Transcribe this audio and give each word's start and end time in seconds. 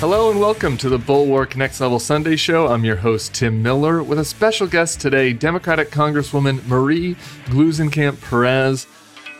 Hello 0.00 0.30
and 0.30 0.38
welcome 0.38 0.76
to 0.76 0.88
the 0.88 0.96
Bulwark 0.96 1.56
Next 1.56 1.80
Level 1.80 1.98
Sunday 1.98 2.36
Show. 2.36 2.68
I'm 2.68 2.84
your 2.84 2.94
host, 2.94 3.34
Tim 3.34 3.60
Miller, 3.60 4.00
with 4.00 4.20
a 4.20 4.24
special 4.24 4.68
guest 4.68 5.00
today, 5.00 5.32
Democratic 5.32 5.90
Congresswoman 5.90 6.64
Marie 6.68 7.16
Gluesenkamp 7.46 8.20
Perez. 8.20 8.86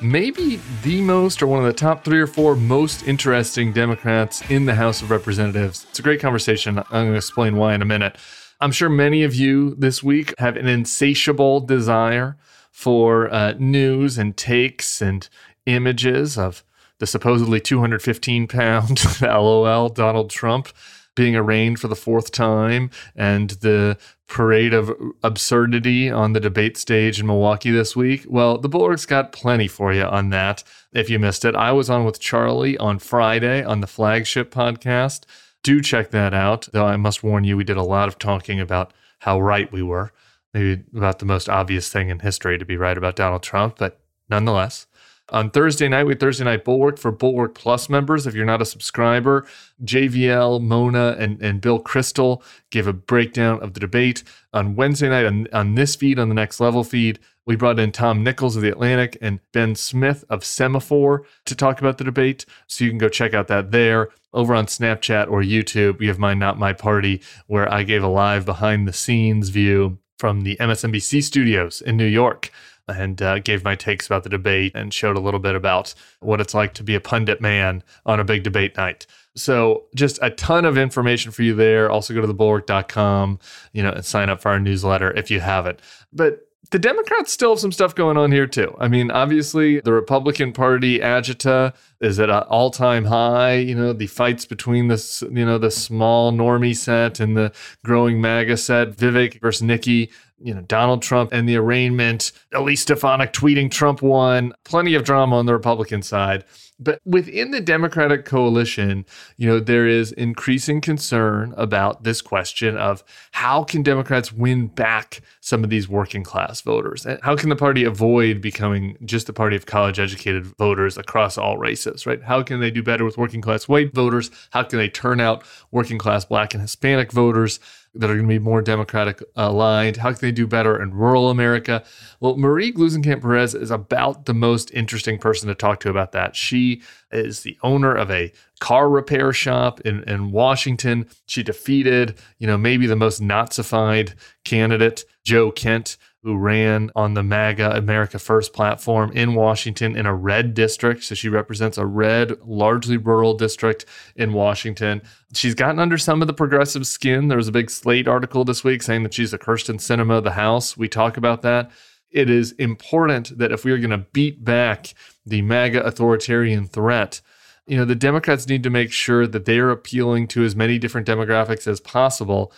Maybe 0.03 0.59
the 0.83 1.01
most, 1.01 1.43
or 1.43 1.47
one 1.47 1.61
of 1.61 1.65
the 1.65 1.73
top 1.73 2.05
three 2.05 2.19
or 2.19 2.27
four 2.27 2.57
most 2.57 3.07
interesting 3.07 3.73
Democrats 3.73 4.43
in 4.51 4.67
the 4.67 4.75
House 4.75 5.01
of 5.01 5.13
Representatives. 5.13 5.87
It's 5.91 6.01
a 6.01 6.03
great 6.03 6.19
conversation. 6.21 6.79
I'm 6.79 6.85
going 6.91 7.13
to 7.13 7.17
explain 7.17 7.55
why 7.55 7.75
in 7.75 7.81
a 7.81 7.85
minute. 7.85 8.17
I'm 8.61 8.73
sure 8.73 8.89
many 8.89 9.23
of 9.23 9.37
you 9.37 9.77
this 9.77 10.03
week 10.03 10.35
have 10.39 10.57
an 10.57 10.67
insatiable 10.67 11.61
desire 11.61 12.37
for 12.73 13.33
uh, 13.33 13.55
news 13.61 14.19
and 14.19 14.37
takes 14.37 15.01
and 15.01 15.29
images 15.67 16.37
of 16.37 16.65
the 16.99 17.07
supposedly 17.07 17.61
215 17.61 18.47
pound 18.49 19.01
LOL 19.23 19.89
Donald 19.89 20.31
Trump 20.31 20.69
being 21.15 21.35
arraigned 21.35 21.81
for 21.81 21.89
the 21.89 21.97
fourth 21.97 22.31
time 22.31 22.91
and 23.17 23.51
the 23.51 23.99
parade 24.29 24.73
of 24.73 24.93
absurdity 25.25 26.09
on 26.09 26.33
the 26.33 26.39
debate 26.39 26.77
stage 26.77 27.19
in 27.19 27.27
Milwaukee 27.27 27.73
this 27.73 27.97
week. 27.97 28.25
Well, 28.29 28.57
the 28.59 28.69
Bulwark's 28.69 29.07
got 29.07 29.33
plenty 29.33 29.67
for 29.67 29.93
you 29.93 30.05
on 30.05 30.31
that. 30.31 30.63
If 30.93 31.11
you 31.11 31.19
missed 31.19 31.45
it, 31.45 31.57
I 31.57 31.73
was 31.73 31.91
on 31.91 32.05
with 32.05 32.21
Charlie 32.21 32.79
on 32.79 33.01
Friday 33.01 33.65
on 33.65 33.81
the 33.81 33.87
flagship 33.89 34.53
podcast. 34.53 35.25
Do 35.65 35.81
check 35.81 36.11
that 36.11 36.35
out. 36.35 36.69
Though 36.73 36.87
I 36.87 36.97
must 36.97 37.25
warn 37.25 37.43
you, 37.43 37.57
we 37.57 37.65
did 37.65 37.77
a 37.77 37.83
lot 37.83 38.07
of 38.07 38.19
talking 38.19 38.61
about 38.61 38.93
how 39.19 39.41
right 39.41 39.71
we 39.73 39.83
were. 39.83 40.13
Maybe 40.55 40.85
about 40.95 41.19
the 41.19 41.27
most 41.27 41.49
obvious 41.49 41.89
thing 41.91 42.11
in 42.11 42.21
history 42.21 42.59
to 42.59 42.65
be 42.65 42.77
right 42.77 42.97
about 42.97 43.17
Donald 43.17 43.43
Trump, 43.43 43.77
but 43.79 44.01
nonetheless. 44.31 44.87
On 45.31 45.51
Thursday 45.51 45.89
night, 45.89 46.05
we 46.05 46.13
had 46.13 46.21
Thursday 46.21 46.45
Night 46.45 46.65
Bulwark 46.65 46.99
for 46.99 47.11
Bulwark 47.11 47.55
Plus 47.55 47.91
members. 47.91 48.27
If 48.27 48.35
you're 48.35 48.47
not 48.47 48.63
a 48.63 48.67
subscriber, 48.67 49.47
JVL, 49.85 50.63
Mona, 50.63 51.17
and, 51.19 51.41
and 51.43 51.61
Bill 51.61 51.83
Kristol 51.83 52.43
gave 52.71 52.87
a 52.87 52.95
breakdown 52.95 53.63
of 53.63 53.75
the 53.75 53.81
debate. 53.81 54.25
On 54.55 54.75
Wednesday 54.75 55.11
night, 55.11 55.27
on, 55.27 55.47
on 55.53 55.75
this 55.75 55.97
feed, 55.97 56.19
on 56.19 56.31
the 56.31 56.35
Next 56.35 56.61
Level 56.61 56.83
feed, 56.83 57.19
we 57.45 57.57
brought 57.57 57.79
in 57.79 57.93
Tom 57.93 58.23
Nichols 58.25 58.57
of 58.57 58.63
The 58.63 58.71
Atlantic 58.71 59.19
and 59.21 59.41
Ben 59.53 59.75
Smith 59.75 60.25
of 60.31 60.41
Semafor 60.41 61.25
to 61.45 61.55
talk 61.55 61.79
about 61.79 61.99
the 61.99 62.05
debate. 62.05 62.47
So 62.67 62.85
you 62.85 62.91
can 62.91 62.99
go 62.99 63.11
check 63.11 63.35
out 63.35 63.49
that 63.49 63.71
there. 63.71 64.09
Over 64.33 64.55
on 64.55 64.67
Snapchat 64.67 65.31
or 65.31 65.43
YouTube, 65.43 65.99
we 65.99 66.07
have 66.07 66.19
My 66.19 66.33
Not 66.33 66.59
My 66.59 66.73
Party, 66.73 67.21
where 67.47 67.71
I 67.71 67.83
gave 67.83 68.03
a 68.03 68.09
live 68.09 68.47
behind 68.47 68.89
the 68.89 68.93
scenes 68.95 69.51
view 69.51 69.99
from 70.19 70.43
the 70.43 70.57
MSNBC 70.57 71.23
studios 71.23 71.83
in 71.83 71.97
New 71.97 72.07
York 72.07 72.51
and 72.89 73.21
uh, 73.23 73.39
gave 73.39 73.65
my 73.65 73.75
takes 73.75 74.07
about 74.07 74.23
the 74.25 74.29
debate 74.29 74.73
and 74.75 74.93
showed 74.93 75.17
a 75.17 75.21
little 75.21 75.41
bit 75.41 75.55
about 75.55 75.95
what 76.21 76.41
it's 76.41 76.55
like 76.55 76.75
to 76.75 76.83
be 76.83 76.95
a 76.95 77.01
pundit 77.01 77.41
man 77.41 77.83
on 78.07 78.21
a 78.21 78.25
big 78.25 78.43
debate 78.43 78.77
night. 78.77 79.07
So 79.37 79.85
just 79.95 80.19
a 80.21 80.31
ton 80.31 80.65
of 80.65 80.77
information 80.77 81.31
for 81.31 81.43
you 81.43 81.55
there. 81.55 81.91
Also 81.91 82.15
go 82.15 82.21
to 82.21 82.27
thebulwark.com, 82.27 83.39
you 83.73 83.83
know, 83.83 83.91
and 83.91 84.05
sign 84.05 84.29
up 84.29 84.41
for 84.41 84.51
our 84.51 84.59
newsletter 84.61 85.13
if 85.17 85.31
you 85.31 85.41
haven't. 85.41 85.81
But 86.13 86.49
the 86.71 86.79
Democrats 86.79 87.33
still 87.33 87.51
have 87.51 87.61
some 87.61 87.73
stuff 87.73 87.95
going 87.95 88.17
on 88.17 88.31
here 88.31 88.47
too. 88.47 88.77
I 88.79 88.89
mean, 88.89 89.11
obviously 89.11 89.81
the 89.81 89.93
Republican 89.93 90.53
Party 90.53 90.99
agita 90.99 91.73
is 92.01 92.21
at 92.21 92.29
an 92.29 92.43
all-time 92.43 93.07
high. 93.07 93.55
You 93.55 93.75
know, 93.75 93.93
the 93.93 94.07
fights 94.07 94.45
between 94.45 94.89
the 94.89 95.29
you 95.33 95.47
know 95.47 95.57
the 95.57 95.71
small 95.71 96.33
normie 96.33 96.77
set 96.77 97.21
and 97.21 97.37
the 97.37 97.53
growing 97.85 98.21
MAGA 98.21 98.57
set, 98.59 98.91
Vivek 98.91 99.41
versus 99.41 99.63
Nikki. 99.63 100.11
You 100.41 100.55
know, 100.55 100.63
Donald 100.63 101.03
Trump 101.03 101.33
and 101.33 101.49
the 101.49 101.57
arraignment. 101.57 102.33
Elise 102.53 102.83
Stefanik 102.83 103.33
tweeting 103.33 103.71
Trump 103.71 104.03
won. 104.03 104.53
Plenty 104.65 104.95
of 104.95 105.05
drama 105.05 105.37
on 105.37 105.47
the 105.47 105.53
Republican 105.53 106.03
side. 106.03 106.45
But 106.81 107.01
within 107.05 107.51
the 107.51 107.61
Democratic 107.61 108.25
coalition, 108.25 109.05
you 109.37 109.49
know, 109.49 109.59
there 109.59 109.89
is 109.89 110.13
increasing 110.13 110.81
concern 110.81 111.53
about 111.57 112.05
this 112.05 112.23
question 112.23 112.77
of 112.77 113.03
how 113.33 113.65
can 113.65 113.83
Democrats 113.83 114.33
win 114.33 114.69
back 114.69 115.21
some 115.41 115.65
of 115.65 115.71
these 115.71 115.89
working 115.89 116.23
class 116.23 116.61
voters? 116.61 117.05
And 117.05 117.19
how 117.23 117.35
can 117.35 117.49
the 117.49 117.57
party 117.57 117.83
avoid 117.83 118.41
becoming 118.41 118.97
just 119.05 119.29
a 119.29 119.33
party 119.33 119.57
of 119.57 119.67
college 119.67 119.99
educated 119.99 120.47
voters 120.57 120.97
across 120.97 121.37
all 121.37 121.59
races, 121.59 122.07
right? 122.07 122.23
How 122.23 122.45
can 122.45 122.61
they 122.61 122.71
do 122.71 122.83
better 122.83 123.05
with 123.05 123.19
working 123.19 123.41
class 123.41 123.67
white 123.67 123.93
voters? 123.93 124.31
How 124.51 124.63
can 124.63 124.79
they 124.79 124.89
turn 124.89 125.19
out 125.19 125.43
working 125.73 125.99
class 125.99 126.25
black 126.25 126.55
and 126.55 126.61
Hispanic 126.61 127.11
voters? 127.11 127.59
That 127.99 128.09
are 128.09 128.15
going 128.15 128.27
to 128.27 128.35
be 128.35 128.39
more 128.39 128.63
Democratic 128.63 129.21
uh, 129.23 129.49
aligned? 129.51 129.99
How 129.99 130.13
can 130.13 130.21
they 130.21 130.33
do 130.33 130.47
better 130.47 130.81
in 130.81 130.95
rural 130.95 131.31
America? 131.31 131.85
Well, 132.21 132.37
Marie 132.37 132.73
Gluesenkamp 132.73 133.21
Perez 133.21 133.55
is 133.55 133.71
about 133.71 134.27
the 134.27 134.35
most 134.35 134.73
interesting 134.73 135.19
person 135.19 135.49
to 135.49 135.55
talk 135.55 135.81
to 135.81 135.91
about 135.91 136.13
that. 136.13 136.35
She 136.35 136.83
is 137.11 137.43
the 137.43 137.59
owner 137.63 137.95
of 137.95 138.11
a 138.11 138.33
car 138.61 138.89
repair 138.89 139.33
shop 139.33 139.81
in, 139.83 140.03
in 140.05 140.31
Washington. 140.33 141.09
She 141.27 141.43
defeated, 141.43 142.19
you 142.39 142.47
know, 142.47 142.57
maybe 142.59 142.87
the 142.87 142.97
most 142.97 143.21
Nazified 143.21 144.15
candidate, 144.45 145.05
Joe 145.29 145.51
Kent, 145.51 145.99
who 146.23 146.39
ran 146.39 146.91
on 146.97 147.13
the 147.13 147.23
MAGA 147.23 147.77
America 147.77 148.19
First 148.19 148.55
platform 148.55 149.13
in 149.13 149.35
Washington 149.35 149.95
in 149.95 150.07
a 150.07 150.15
red 150.15 150.55
district. 150.55 151.05
So 151.05 151.15
she 151.15 151.29
represents 151.29 151.77
a 151.77 151.85
red, 151.85 152.41
largely 152.47 152.97
rural 152.97 153.35
district 153.35 153.85
in 154.17 154.33
Washington. 154.33 155.03
She's 155.35 155.55
gotten 155.55 155.81
under 155.81 155.99
some 155.99 156.23
of 156.23 156.29
the 156.29 156.33
progressive 156.33 156.87
skin. 156.87 157.29
There 157.29 157.37
was 157.37 157.47
a 157.47 157.53
big 157.53 157.69
Slate 157.69 158.09
article 158.09 158.47
this 158.47 158.65
week 158.65 158.83
saying 158.83 159.03
that 159.03 159.13
she's 159.13 159.35
a 159.35 159.39
Kyrsten 159.39 159.77
Sinema 159.77 160.17
of 160.17 160.25
the 160.25 160.31
House. 160.31 160.79
We 160.79 160.89
talk 160.89 161.19
about 161.19 161.43
that. 161.43 161.71
It 162.11 162.31
is 162.31 162.53
important 162.53 163.37
that 163.37 163.53
if 163.53 163.67
we 163.67 163.73
are 163.73 163.79
going 163.79 163.91
to 163.91 164.07
beat 164.15 164.43
back 164.43 164.95
the 165.27 165.43
MAGA 165.43 165.85
authoritarian 165.85 166.69
threat, 166.69 167.21
you 167.67 167.77
know, 167.77 167.85
the 167.85 167.95
Democrats 167.95 168.49
need 168.49 168.63
to 168.63 168.71
make 168.71 168.93
sure 168.93 169.27
that 169.27 169.45
they 169.45 169.59
are 169.59 169.69
appealing 169.69 170.27
to 170.29 170.43
as 170.43 170.57
many 170.57 170.79
different 170.79 171.07
demographics 171.07 171.67
as 171.67 171.81
possible. 171.81 172.51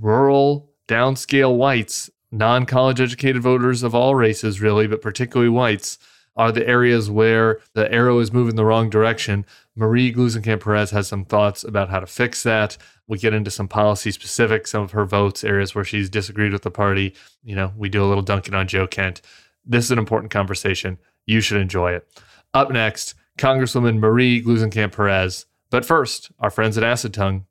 Rural, 0.00 0.72
downscale 0.88 1.56
whites 1.56 2.10
non 2.30 2.66
college 2.66 3.00
educated 3.00 3.42
voters 3.42 3.82
of 3.82 3.94
all 3.94 4.14
races, 4.14 4.60
really, 4.60 4.86
but 4.86 5.02
particularly 5.02 5.50
whites, 5.50 5.98
are 6.36 6.52
the 6.52 6.66
areas 6.68 7.10
where 7.10 7.60
the 7.72 7.90
arrow 7.90 8.18
is 8.18 8.32
moving 8.32 8.56
the 8.56 8.64
wrong 8.64 8.90
direction. 8.90 9.46
Marie 9.74 10.12
Gluesenkamp 10.12 10.60
Perez 10.62 10.90
has 10.90 11.08
some 11.08 11.24
thoughts 11.24 11.64
about 11.64 11.88
how 11.88 12.00
to 12.00 12.06
fix 12.06 12.42
that. 12.42 12.76
We 13.06 13.18
get 13.18 13.34
into 13.34 13.50
some 13.50 13.68
policy 13.68 14.10
specifics, 14.10 14.70
some 14.70 14.82
of 14.82 14.90
her 14.90 15.04
votes, 15.04 15.44
areas 15.44 15.74
where 15.74 15.84
she's 15.84 16.10
disagreed 16.10 16.52
with 16.52 16.62
the 16.62 16.70
party. 16.70 17.14
You 17.42 17.56
know, 17.56 17.72
we 17.76 17.88
do 17.88 18.04
a 18.04 18.06
little 18.06 18.22
dunking 18.22 18.54
on 18.54 18.68
Joe 18.68 18.86
Kent. 18.86 19.22
This 19.64 19.84
is 19.84 19.90
an 19.90 19.98
important 19.98 20.30
conversation. 20.30 20.98
You 21.24 21.40
should 21.40 21.60
enjoy 21.60 21.92
it. 21.92 22.06
Up 22.52 22.70
next, 22.70 23.14
Congresswoman 23.38 23.98
Marie 23.98 24.42
Gluesenkamp 24.42 24.92
Perez. 24.92 25.46
But 25.70 25.84
first, 25.84 26.30
our 26.38 26.50
friends 26.50 26.78
at 26.78 26.84
Acid 26.84 27.14
Tongue. 27.14 27.46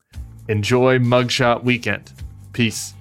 Enjoy 0.47 0.99
Mugshot 0.99 1.63
Weekend. 1.63 2.11
Peace. 2.53 2.93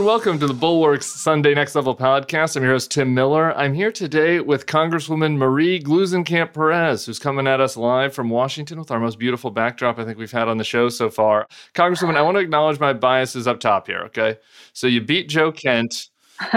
And 0.00 0.06
welcome 0.06 0.38
to 0.38 0.46
the 0.46 0.54
Bulwarks 0.54 1.04
Sunday 1.04 1.52
Next 1.52 1.74
Level 1.74 1.94
podcast. 1.94 2.56
I'm 2.56 2.62
your 2.62 2.72
host, 2.72 2.90
Tim 2.90 3.12
Miller. 3.12 3.54
I'm 3.54 3.74
here 3.74 3.92
today 3.92 4.40
with 4.40 4.64
Congresswoman 4.64 5.36
Marie 5.36 5.78
Gluesenkamp 5.78 6.54
Perez, 6.54 7.04
who's 7.04 7.18
coming 7.18 7.46
at 7.46 7.60
us 7.60 7.76
live 7.76 8.14
from 8.14 8.30
Washington 8.30 8.78
with 8.78 8.90
our 8.90 8.98
most 8.98 9.18
beautiful 9.18 9.50
backdrop 9.50 9.98
I 9.98 10.06
think 10.06 10.16
we've 10.16 10.32
had 10.32 10.48
on 10.48 10.56
the 10.56 10.64
show 10.64 10.88
so 10.88 11.10
far. 11.10 11.46
Congresswoman, 11.74 12.16
I 12.16 12.22
want 12.22 12.36
to 12.36 12.40
acknowledge 12.40 12.80
my 12.80 12.94
biases 12.94 13.46
up 13.46 13.60
top 13.60 13.88
here, 13.88 14.00
okay? 14.06 14.38
So 14.72 14.86
you 14.86 15.02
beat 15.02 15.28
Joe 15.28 15.52
Kent, 15.52 16.08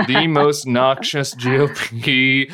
the 0.07 0.25
most 0.30 0.66
noxious 0.66 1.36
GOP 1.36 2.50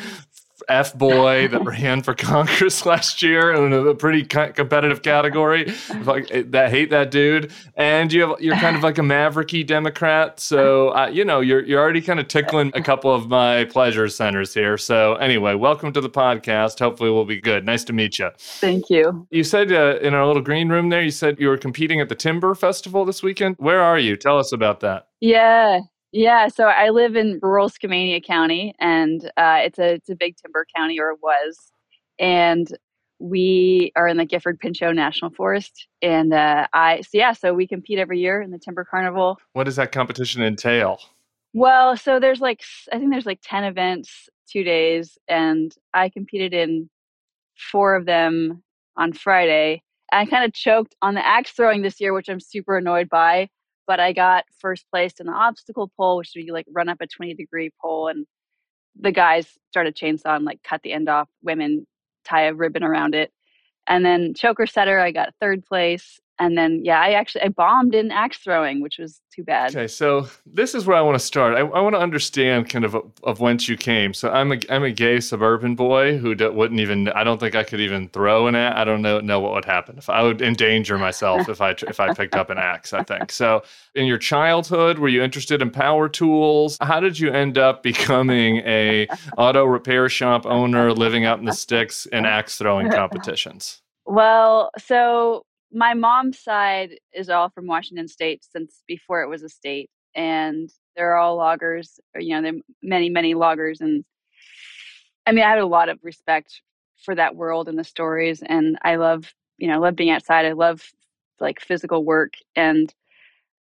F 0.70 0.94
boy 0.94 1.48
that 1.48 1.64
ran 1.64 2.02
for 2.02 2.14
Congress 2.14 2.86
last 2.86 3.22
year 3.22 3.52
in 3.52 3.72
a 3.72 3.94
pretty 3.94 4.24
competitive 4.24 5.02
category. 5.02 5.72
Like 6.04 6.30
eh, 6.30 6.44
that 6.46 6.70
hate 6.70 6.90
that 6.90 7.10
dude, 7.10 7.52
and 7.74 8.12
you 8.12 8.22
have 8.22 8.40
you're 8.40 8.56
kind 8.56 8.76
of 8.76 8.82
like 8.82 8.98
a 8.98 9.02
mavericky 9.02 9.66
Democrat, 9.66 10.38
so 10.38 10.90
uh, 10.90 11.08
you 11.08 11.24
know 11.24 11.40
you're 11.40 11.64
you're 11.64 11.80
already 11.80 12.00
kind 12.00 12.20
of 12.20 12.28
tickling 12.28 12.70
a 12.74 12.82
couple 12.82 13.12
of 13.12 13.28
my 13.28 13.64
pleasure 13.64 14.08
centers 14.08 14.54
here. 14.54 14.78
So 14.78 15.14
anyway, 15.14 15.54
welcome 15.54 15.92
to 15.92 16.00
the 16.00 16.10
podcast. 16.10 16.78
Hopefully, 16.78 17.10
we'll 17.10 17.24
be 17.24 17.40
good. 17.40 17.66
Nice 17.66 17.82
to 17.84 17.92
meet 17.92 18.18
you. 18.18 18.30
Thank 18.38 18.88
you. 18.90 19.26
You 19.30 19.42
said 19.42 19.72
uh, 19.72 19.98
in 20.00 20.14
our 20.14 20.26
little 20.26 20.42
green 20.42 20.68
room 20.68 20.88
there, 20.88 21.02
you 21.02 21.10
said 21.10 21.38
you 21.40 21.48
were 21.48 21.58
competing 21.58 22.00
at 22.00 22.08
the 22.08 22.14
Timber 22.14 22.54
Festival 22.54 23.04
this 23.04 23.22
weekend. 23.22 23.56
Where 23.58 23.80
are 23.80 23.98
you? 23.98 24.16
Tell 24.16 24.38
us 24.38 24.52
about 24.52 24.80
that. 24.80 25.08
Yeah, 25.20 25.80
yeah, 26.12 26.48
so 26.48 26.64
I 26.64 26.90
live 26.90 27.16
in 27.16 27.38
rural 27.40 27.68
Skamania 27.68 28.24
County, 28.24 28.74
and 28.80 29.24
uh, 29.36 29.60
it's 29.62 29.78
a 29.78 29.94
it's 29.94 30.10
a 30.10 30.16
big 30.16 30.36
timber 30.36 30.66
county, 30.74 30.98
or 30.98 31.10
it 31.10 31.18
was, 31.22 31.72
and 32.18 32.66
we 33.20 33.92
are 33.96 34.08
in 34.08 34.16
the 34.16 34.24
Gifford 34.24 34.58
Pinchot 34.58 34.94
National 34.94 35.30
Forest, 35.30 35.86
and 36.02 36.32
uh, 36.32 36.66
I 36.72 37.02
so 37.02 37.10
yeah, 37.12 37.32
so 37.32 37.54
we 37.54 37.66
compete 37.66 37.98
every 37.98 38.18
year 38.18 38.42
in 38.42 38.50
the 38.50 38.58
Timber 38.58 38.84
Carnival. 38.84 39.38
What 39.52 39.64
does 39.64 39.76
that 39.76 39.92
competition 39.92 40.42
entail? 40.42 41.00
Well, 41.52 41.96
so 41.96 42.18
there's 42.18 42.40
like 42.40 42.62
I 42.92 42.98
think 42.98 43.12
there's 43.12 43.26
like 43.26 43.40
ten 43.42 43.62
events, 43.64 44.28
two 44.50 44.64
days, 44.64 45.16
and 45.28 45.72
I 45.94 46.08
competed 46.08 46.52
in 46.52 46.90
four 47.56 47.94
of 47.94 48.06
them 48.06 48.62
on 48.96 49.12
Friday. 49.12 49.82
I 50.12 50.26
kind 50.26 50.44
of 50.44 50.52
choked 50.52 50.96
on 51.02 51.14
the 51.14 51.24
axe 51.24 51.52
throwing 51.52 51.82
this 51.82 52.00
year, 52.00 52.12
which 52.12 52.28
I'm 52.28 52.40
super 52.40 52.76
annoyed 52.76 53.08
by. 53.08 53.48
But 53.90 53.98
I 53.98 54.12
got 54.12 54.44
first 54.60 54.88
place 54.88 55.14
in 55.18 55.26
the 55.26 55.32
obstacle 55.32 55.90
pole, 55.96 56.18
which 56.18 56.30
you 56.36 56.52
like 56.52 56.66
run 56.70 56.88
up 56.88 56.98
a 57.00 57.08
20 57.08 57.34
degree 57.34 57.72
pole, 57.82 58.06
and 58.06 58.24
the 58.94 59.10
guys 59.10 59.58
started 59.70 59.96
chainsaw 59.96 60.36
and 60.36 60.44
like 60.44 60.62
cut 60.62 60.82
the 60.84 60.92
end 60.92 61.08
off. 61.08 61.28
Women 61.42 61.88
tie 62.24 62.42
a 62.42 62.54
ribbon 62.54 62.84
around 62.84 63.16
it, 63.16 63.32
and 63.88 64.04
then 64.06 64.32
choker 64.32 64.68
setter, 64.68 65.00
I 65.00 65.10
got 65.10 65.34
third 65.40 65.66
place 65.66 66.20
and 66.40 66.56
then 66.58 66.80
yeah 66.82 67.00
i 67.00 67.12
actually 67.12 67.42
i 67.42 67.48
bombed 67.48 67.94
in 67.94 68.10
axe 68.10 68.38
throwing 68.38 68.80
which 68.80 68.98
was 68.98 69.20
too 69.32 69.44
bad. 69.44 69.70
Okay 69.70 69.86
so 69.86 70.26
this 70.44 70.74
is 70.74 70.86
where 70.86 70.96
i 70.96 71.00
want 71.00 71.14
to 71.14 71.24
start. 71.24 71.54
I, 71.54 71.60
I 71.60 71.80
want 71.80 71.94
to 71.94 72.00
understand 72.00 72.68
kind 72.68 72.84
of 72.84 72.96
of 73.22 73.38
whence 73.38 73.68
you 73.68 73.76
came. 73.76 74.12
So 74.12 74.30
i'm 74.30 74.52
a 74.52 74.58
i'm 74.68 74.82
a 74.82 74.90
gay 74.90 75.20
suburban 75.20 75.76
boy 75.76 76.18
who 76.18 76.30
wouldn't 76.30 76.80
even 76.80 77.08
i 77.10 77.22
don't 77.22 77.38
think 77.38 77.54
i 77.54 77.62
could 77.62 77.80
even 77.80 78.08
throw 78.08 78.48
an 78.48 78.56
axe 78.56 78.76
i 78.78 78.84
don't 78.84 79.02
know 79.02 79.20
know 79.20 79.38
what 79.38 79.52
would 79.52 79.64
happen. 79.64 79.98
If 79.98 80.08
i 80.08 80.22
would 80.22 80.42
endanger 80.42 80.98
myself 81.06 81.48
if 81.48 81.60
i 81.60 81.70
if 81.70 82.00
i 82.00 82.12
picked 82.12 82.34
up 82.34 82.50
an 82.50 82.58
axe 82.58 82.92
i 82.92 83.02
think. 83.02 83.30
So 83.30 83.62
in 83.94 84.06
your 84.06 84.18
childhood 84.18 84.98
were 84.98 85.08
you 85.08 85.22
interested 85.22 85.62
in 85.62 85.70
power 85.70 86.08
tools? 86.08 86.76
How 86.80 87.00
did 87.00 87.18
you 87.18 87.30
end 87.30 87.58
up 87.58 87.82
becoming 87.82 88.58
a 88.58 89.06
auto 89.36 89.64
repair 89.64 90.08
shop 90.08 90.46
owner 90.46 90.92
living 90.92 91.24
out 91.24 91.38
in 91.38 91.44
the 91.44 91.52
sticks 91.52 92.06
in 92.06 92.24
axe 92.24 92.56
throwing 92.56 92.90
competitions? 93.00 93.82
Well, 94.06 94.70
so 94.78 95.44
my 95.72 95.94
mom's 95.94 96.38
side 96.38 96.98
is 97.12 97.30
all 97.30 97.48
from 97.50 97.66
Washington 97.66 98.08
State 98.08 98.44
since 98.50 98.82
before 98.86 99.22
it 99.22 99.28
was 99.28 99.42
a 99.42 99.48
state, 99.48 99.90
and 100.14 100.70
they're 100.96 101.16
all 101.16 101.36
loggers. 101.36 102.00
Or, 102.14 102.20
you 102.20 102.34
know, 102.34 102.42
there 102.42 102.54
are 102.54 102.62
many, 102.82 103.10
many 103.10 103.34
loggers, 103.34 103.80
and 103.80 104.04
I 105.26 105.32
mean, 105.32 105.44
I 105.44 105.50
have 105.50 105.62
a 105.62 105.66
lot 105.66 105.88
of 105.88 105.98
respect 106.02 106.62
for 107.04 107.14
that 107.14 107.36
world 107.36 107.68
and 107.68 107.78
the 107.78 107.84
stories, 107.84 108.42
and 108.44 108.78
I 108.82 108.96
love, 108.96 109.32
you 109.58 109.68
know, 109.68 109.74
I 109.74 109.78
love 109.78 109.96
being 109.96 110.10
outside. 110.10 110.46
I 110.46 110.52
love 110.52 110.82
like 111.38 111.60
physical 111.60 112.04
work, 112.04 112.34
and 112.56 112.92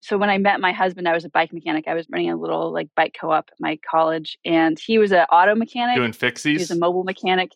so 0.02 0.18
when 0.18 0.30
I 0.30 0.38
met 0.38 0.62
my 0.62 0.72
husband, 0.72 1.08
I 1.08 1.14
was 1.14 1.26
a 1.26 1.30
bike 1.30 1.52
mechanic. 1.52 1.88
I 1.88 1.94
was 1.94 2.08
running 2.10 2.32
a 2.32 2.38
little 2.38 2.72
like 2.72 2.88
bike 2.96 3.16
co-op 3.20 3.50
at 3.52 3.60
my 3.60 3.78
college, 3.90 4.38
and 4.46 4.80
he 4.80 4.98
was 4.98 5.12
an 5.12 5.26
auto 5.32 5.56
mechanic. 5.56 5.98
Doing 5.98 6.14
fixies. 6.14 6.52
He 6.52 6.58
was 6.58 6.72
a 6.72 6.78
mobile 6.78 7.04
mechanic. 7.04 7.52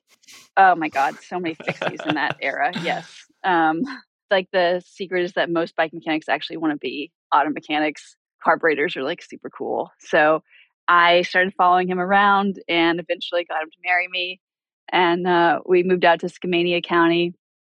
Oh 0.57 0.75
my 0.75 0.89
god, 0.89 1.17
so 1.27 1.39
many 1.39 1.55
fixies 1.55 2.05
in 2.05 2.15
that 2.15 2.35
era. 2.41 2.73
Yes. 2.83 3.09
Um, 3.43 3.81
like 4.33 4.49
the 4.51 4.81
secret 4.85 5.23
is 5.23 5.33
that 5.33 5.49
most 5.49 5.75
bike 5.75 5.93
mechanics 5.93 6.27
actually 6.27 6.57
want 6.57 6.73
to 6.73 6.77
be 6.77 7.11
auto 7.33 7.49
mechanics. 7.49 8.15
Carburetors 8.43 8.97
are 8.97 9.03
like 9.03 9.21
super 9.21 9.49
cool. 9.49 9.91
So 9.99 10.43
I 10.87 11.21
started 11.21 11.53
following 11.55 11.87
him 11.87 11.99
around 11.99 12.61
and 12.67 12.99
eventually 12.99 13.45
got 13.45 13.63
him 13.63 13.69
to 13.69 13.77
marry 13.85 14.07
me. 14.09 14.41
And 14.91 15.25
uh, 15.25 15.59
we 15.65 15.83
moved 15.83 16.03
out 16.03 16.19
to 16.19 16.27
Skamania 16.27 16.83
County, 16.83 17.33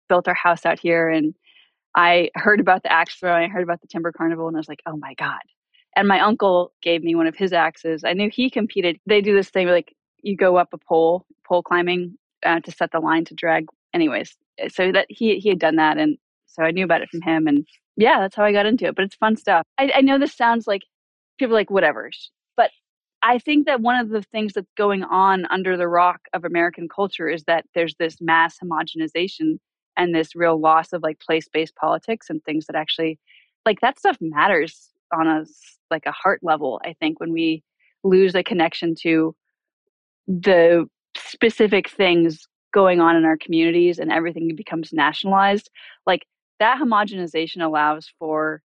built 0.09 0.29
our 0.29 0.35
house 0.35 0.67
out 0.67 0.79
here. 0.79 1.09
And 1.09 1.35
I 1.95 2.31
heard 2.35 2.61
about 2.61 2.83
the 2.83 2.93
axe 2.93 3.15
throwing, 3.15 3.45
I 3.45 3.49
heard 3.49 3.63
about 3.63 3.81
the 3.81 3.89
timber 3.89 4.13
carnival, 4.13 4.47
and 4.47 4.57
I 4.57 4.61
was 4.61 4.69
like, 4.69 4.83
oh 4.85 4.97
my 4.97 5.15
God. 5.15 5.41
And 5.97 6.07
my 6.07 6.21
uncle 6.21 6.73
gave 6.83 7.03
me 7.03 7.15
one 7.15 7.27
of 7.27 7.35
his 7.35 7.53
axes. 7.53 8.05
I 8.05 8.13
knew 8.13 8.31
he 8.31 8.51
competed. 8.51 8.99
They 9.07 9.21
do 9.21 9.35
this 9.35 9.49
thing 9.49 9.67
where, 9.67 9.75
like, 9.75 9.95
you 10.23 10.37
go 10.37 10.57
up 10.57 10.69
a 10.73 10.79
pole, 10.79 11.25
pole 11.47 11.63
climbing 11.63 12.19
uh, 12.45 12.61
to 12.61 12.71
set 12.71 12.93
the 12.93 13.01
line 13.01 13.25
to 13.25 13.35
drag. 13.35 13.67
Anyways, 13.95 14.37
so 14.69 14.93
that 14.93 15.07
he 15.09 15.39
he 15.39 15.49
had 15.49 15.59
done 15.59 15.77
that, 15.77 15.97
and 15.97 16.19
so 16.49 16.63
I 16.63 16.71
knew 16.71 16.85
about 16.85 17.03
it 17.03 17.11
from 17.11 17.23
him. 17.23 17.47
And 17.47 17.67
yeah, 17.97 18.21
that's 18.21 18.37
how 18.37 18.45
I 18.45 18.53
got 18.53 18.67
into 18.67 18.87
it. 18.87 18.95
But 18.95 19.05
it's 19.05 19.15
fun 19.15 19.37
stuff. 19.37 19.65
I, 19.79 19.93
I 19.97 20.01
know 20.01 20.19
this 20.19 20.35
sounds 20.35 20.67
like 20.67 20.83
people 21.39 21.55
like 21.55 21.71
whatever, 21.71 22.11
but 22.57 22.71
I 23.23 23.39
think 23.39 23.67
that 23.67 23.81
one 23.81 23.97
of 23.97 24.09
the 24.09 24.23
things 24.23 24.53
that's 24.55 24.71
going 24.77 25.05
on 25.05 25.47
under 25.51 25.77
the 25.77 25.89
rock 25.89 26.21
of 26.33 26.45
American 26.45 26.89
culture 26.89 27.29
is 27.29 27.45
that 27.45 27.65
there's 27.75 27.95
this 27.99 28.17
mass 28.21 28.57
homogenization 28.63 29.59
and 29.99 30.15
this 30.15 30.35
real 30.35 30.59
loss 30.59 30.93
of 30.93 31.03
like 31.03 31.21
place-based 31.21 31.75
politics 31.75 32.31
and 32.31 32.43
things 32.45 32.67
that 32.67 32.77
actually 32.77 33.19
like 33.67 33.81
that 33.81 33.99
stuff 33.99 34.17
matters 34.21 34.91
on 35.13 35.27
a 35.27 35.45
like 35.91 36.05
a 36.07 36.13
heart 36.13 36.41
level 36.43 36.81
i 36.85 36.95
think 37.01 37.21
when 37.21 37.33
we 37.33 37.63
lose 38.05 38.35
a 38.35 38.43
connection 38.43 38.95
to 38.95 39.35
the 40.27 40.87
specific 41.17 41.91
things 41.91 42.47
going 42.73 43.01
on 43.01 43.17
in 43.17 43.25
our 43.25 43.37
communities 43.37 43.99
and 43.99 44.13
everything 44.13 44.55
becomes 44.55 44.93
nationalized 44.93 45.69
like 46.07 46.23
that 46.59 46.79
homogenization 46.81 47.63
allows 47.63 48.11
for 48.19 48.63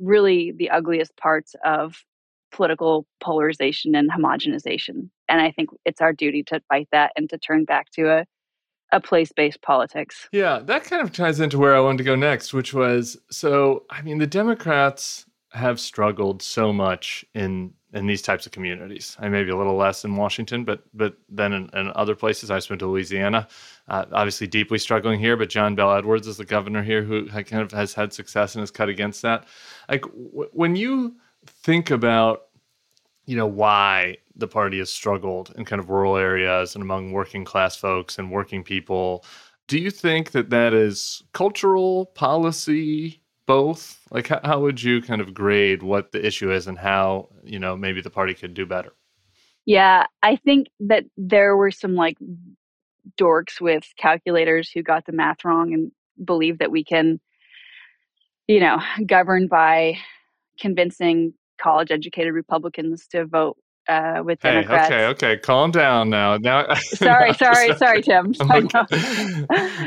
really 0.00 0.52
the 0.52 0.70
ugliest 0.70 1.16
parts 1.16 1.54
of 1.64 2.04
political 2.52 3.06
polarization 3.20 3.94
and 3.94 4.10
homogenization. 4.10 5.10
And 5.28 5.40
I 5.40 5.50
think 5.50 5.70
it's 5.84 6.00
our 6.00 6.12
duty 6.12 6.42
to 6.44 6.60
fight 6.68 6.88
that 6.92 7.12
and 7.16 7.28
to 7.30 7.38
turn 7.38 7.64
back 7.64 7.90
to 7.92 8.08
a, 8.10 8.26
a 8.92 9.00
place 9.00 9.32
based 9.32 9.60
politics. 9.62 10.28
Yeah, 10.32 10.60
that 10.60 10.84
kind 10.84 11.02
of 11.02 11.12
ties 11.12 11.40
into 11.40 11.58
where 11.58 11.76
I 11.76 11.80
wanted 11.80 11.98
to 11.98 12.04
go 12.04 12.16
next, 12.16 12.54
which 12.54 12.72
was 12.72 13.18
so, 13.30 13.84
I 13.90 14.02
mean, 14.02 14.18
the 14.18 14.26
Democrats 14.26 15.26
have 15.52 15.80
struggled 15.80 16.42
so 16.42 16.72
much 16.72 17.24
in 17.34 17.74
in 17.92 18.06
these 18.06 18.20
types 18.20 18.44
of 18.44 18.52
communities. 18.52 19.16
I 19.18 19.28
maybe 19.28 19.50
a 19.50 19.56
little 19.56 19.76
less 19.76 20.04
in 20.04 20.14
Washington, 20.16 20.64
but 20.64 20.82
but 20.94 21.16
then 21.28 21.52
in, 21.52 21.70
in 21.72 21.92
other 21.94 22.14
places, 22.14 22.50
I've 22.50 22.62
spent 22.62 22.82
Louisiana. 22.82 23.48
Uh, 23.88 24.04
obviously, 24.12 24.46
deeply 24.46 24.78
struggling 24.78 25.18
here. 25.18 25.36
But 25.36 25.48
John 25.48 25.74
Bel 25.74 25.94
Edwards 25.94 26.26
is 26.26 26.36
the 26.36 26.44
governor 26.44 26.82
here 26.82 27.02
who 27.02 27.26
kind 27.28 27.62
of 27.62 27.72
has 27.72 27.94
had 27.94 28.12
success 28.12 28.54
and 28.54 28.62
has 28.62 28.70
cut 28.70 28.88
against 28.88 29.22
that. 29.22 29.46
Like 29.88 30.02
w- 30.02 30.50
when 30.52 30.76
you 30.76 31.16
think 31.46 31.90
about, 31.90 32.42
you 33.24 33.36
know, 33.36 33.46
why 33.46 34.18
the 34.36 34.48
party 34.48 34.78
has 34.78 34.90
struggled 34.90 35.52
in 35.56 35.64
kind 35.64 35.80
of 35.80 35.90
rural 35.90 36.16
areas 36.16 36.74
and 36.74 36.82
among 36.82 37.12
working 37.12 37.44
class 37.44 37.76
folks 37.76 38.18
and 38.18 38.30
working 38.30 38.62
people. 38.62 39.24
Do 39.66 39.78
you 39.78 39.90
think 39.90 40.30
that 40.30 40.48
that 40.50 40.72
is 40.72 41.22
cultural 41.32 42.06
policy? 42.06 43.20
Both? 43.48 43.98
Like, 44.12 44.28
how, 44.28 44.40
how 44.44 44.60
would 44.60 44.80
you 44.80 45.02
kind 45.02 45.20
of 45.20 45.34
grade 45.34 45.82
what 45.82 46.12
the 46.12 46.24
issue 46.24 46.52
is 46.52 46.68
and 46.68 46.78
how, 46.78 47.30
you 47.42 47.58
know, 47.58 47.76
maybe 47.76 48.00
the 48.00 48.10
party 48.10 48.34
could 48.34 48.54
do 48.54 48.66
better? 48.66 48.92
Yeah, 49.66 50.06
I 50.22 50.36
think 50.36 50.68
that 50.80 51.06
there 51.16 51.56
were 51.56 51.72
some 51.72 51.96
like 51.96 52.16
dorks 53.18 53.60
with 53.60 53.84
calculators 53.96 54.70
who 54.70 54.82
got 54.82 55.06
the 55.06 55.12
math 55.12 55.44
wrong 55.44 55.72
and 55.72 55.90
believe 56.24 56.58
that 56.58 56.70
we 56.70 56.84
can, 56.84 57.20
you 58.46 58.60
know, 58.60 58.80
govern 59.06 59.48
by 59.48 59.98
convincing 60.60 61.32
college 61.60 61.90
educated 61.90 62.34
Republicans 62.34 63.06
to 63.08 63.24
vote 63.24 63.56
uh, 63.88 64.22
with 64.24 64.38
hey, 64.42 64.52
Democrats. 64.52 64.86
Okay, 64.86 65.06
okay, 65.06 65.36
calm 65.38 65.70
down 65.70 66.10
now. 66.10 66.36
Now, 66.36 66.72
sorry, 66.80 67.32
sorry, 67.34 67.74
sorry, 67.76 68.02
Tim. 68.02 68.34
Sorry, 68.34 68.68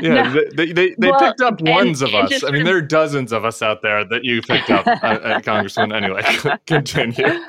no. 0.00 0.40
they 0.56 0.72
they, 0.72 0.94
they 0.98 1.10
well, 1.10 1.20
picked 1.20 1.40
up 1.40 1.60
ones 1.60 2.02
and, 2.02 2.12
of 2.12 2.32
us. 2.32 2.44
I 2.44 2.50
mean, 2.50 2.64
there 2.64 2.76
are 2.76 2.82
dozens 2.82 3.32
of 3.32 3.44
us 3.44 3.62
out 3.62 3.82
there 3.82 4.04
that 4.04 4.24
you 4.24 4.42
picked 4.42 4.70
up, 4.70 4.86
uh, 4.86 5.40
Congressman. 5.40 5.92
Anyway, 5.92 6.22
continue. 6.66 7.40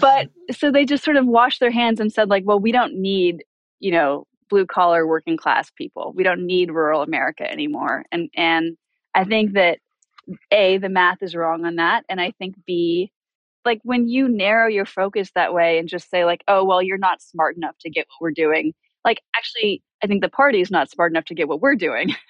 But 0.00 0.30
so 0.50 0.70
they 0.70 0.84
just 0.84 1.04
sort 1.04 1.16
of 1.16 1.26
washed 1.26 1.60
their 1.60 1.70
hands 1.70 2.00
and 2.00 2.10
said, 2.10 2.30
like, 2.30 2.44
well, 2.46 2.58
we 2.58 2.72
don't 2.72 2.94
need, 2.94 3.44
you 3.78 3.92
know, 3.92 4.26
blue 4.48 4.64
collar 4.64 5.06
working 5.06 5.36
class 5.36 5.70
people. 5.70 6.12
We 6.14 6.22
don't 6.22 6.46
need 6.46 6.70
rural 6.70 7.02
America 7.02 7.50
anymore. 7.50 8.04
And 8.10 8.30
and 8.34 8.76
I 9.14 9.24
think 9.24 9.52
that 9.52 9.78
a 10.50 10.78
the 10.78 10.88
math 10.88 11.22
is 11.22 11.34
wrong 11.34 11.64
on 11.66 11.76
that, 11.76 12.04
and 12.08 12.20
I 12.20 12.30
think 12.32 12.54
b 12.66 13.10
like 13.64 13.80
when 13.84 14.08
you 14.08 14.28
narrow 14.28 14.68
your 14.68 14.86
focus 14.86 15.30
that 15.34 15.54
way 15.54 15.78
and 15.78 15.88
just 15.88 16.10
say 16.10 16.24
like 16.24 16.42
oh 16.48 16.64
well 16.64 16.82
you're 16.82 16.98
not 16.98 17.22
smart 17.22 17.56
enough 17.56 17.76
to 17.80 17.90
get 17.90 18.06
what 18.08 18.20
we're 18.20 18.32
doing 18.32 18.72
like 19.04 19.20
actually 19.36 19.82
i 20.02 20.06
think 20.06 20.22
the 20.22 20.28
party 20.28 20.60
is 20.60 20.70
not 20.70 20.90
smart 20.90 21.12
enough 21.12 21.24
to 21.24 21.34
get 21.34 21.48
what 21.48 21.60
we're 21.60 21.76
doing. 21.76 22.14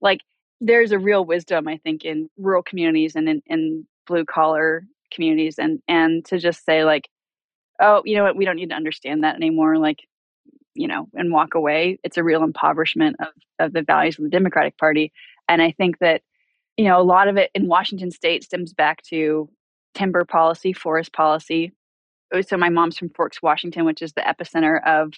Like 0.00 0.20
there's 0.60 0.90
a 0.90 0.98
real 0.98 1.24
wisdom 1.24 1.68
i 1.68 1.76
think 1.78 2.04
in 2.04 2.28
rural 2.36 2.62
communities 2.62 3.14
and 3.14 3.28
in, 3.28 3.42
in 3.46 3.86
blue 4.06 4.24
collar 4.24 4.84
communities 5.12 5.58
and 5.58 5.80
and 5.88 6.24
to 6.26 6.38
just 6.38 6.64
say 6.64 6.84
like 6.84 7.08
oh 7.80 8.02
you 8.04 8.16
know 8.16 8.24
what? 8.24 8.36
We 8.36 8.44
don't 8.44 8.56
need 8.56 8.70
to 8.70 8.76
understand 8.76 9.22
that 9.24 9.36
anymore 9.36 9.78
like 9.78 10.00
you 10.74 10.88
know 10.88 11.08
and 11.14 11.32
walk 11.32 11.54
away. 11.54 11.98
It's 12.04 12.16
a 12.16 12.24
real 12.24 12.42
impoverishment 12.42 13.16
of 13.20 13.28
of 13.58 13.72
the 13.72 13.82
values 13.82 14.18
of 14.18 14.24
the 14.24 14.30
democratic 14.30 14.76
party. 14.78 15.12
And 15.48 15.62
i 15.62 15.70
think 15.70 15.98
that 15.98 16.22
you 16.76 16.84
know 16.84 17.00
a 17.00 17.02
lot 17.02 17.28
of 17.28 17.36
it 17.36 17.50
in 17.54 17.68
washington 17.68 18.10
state 18.10 18.44
stems 18.44 18.74
back 18.74 19.02
to 19.02 19.48
timber 19.96 20.24
policy, 20.24 20.72
forest 20.72 21.12
policy. 21.12 21.72
Oh, 22.32 22.40
so 22.42 22.56
my 22.56 22.68
mom's 22.68 22.98
from 22.98 23.08
Forks, 23.10 23.40
Washington, 23.42 23.84
which 23.84 24.02
is 24.02 24.12
the 24.12 24.20
epicenter 24.20 24.84
of 24.86 25.14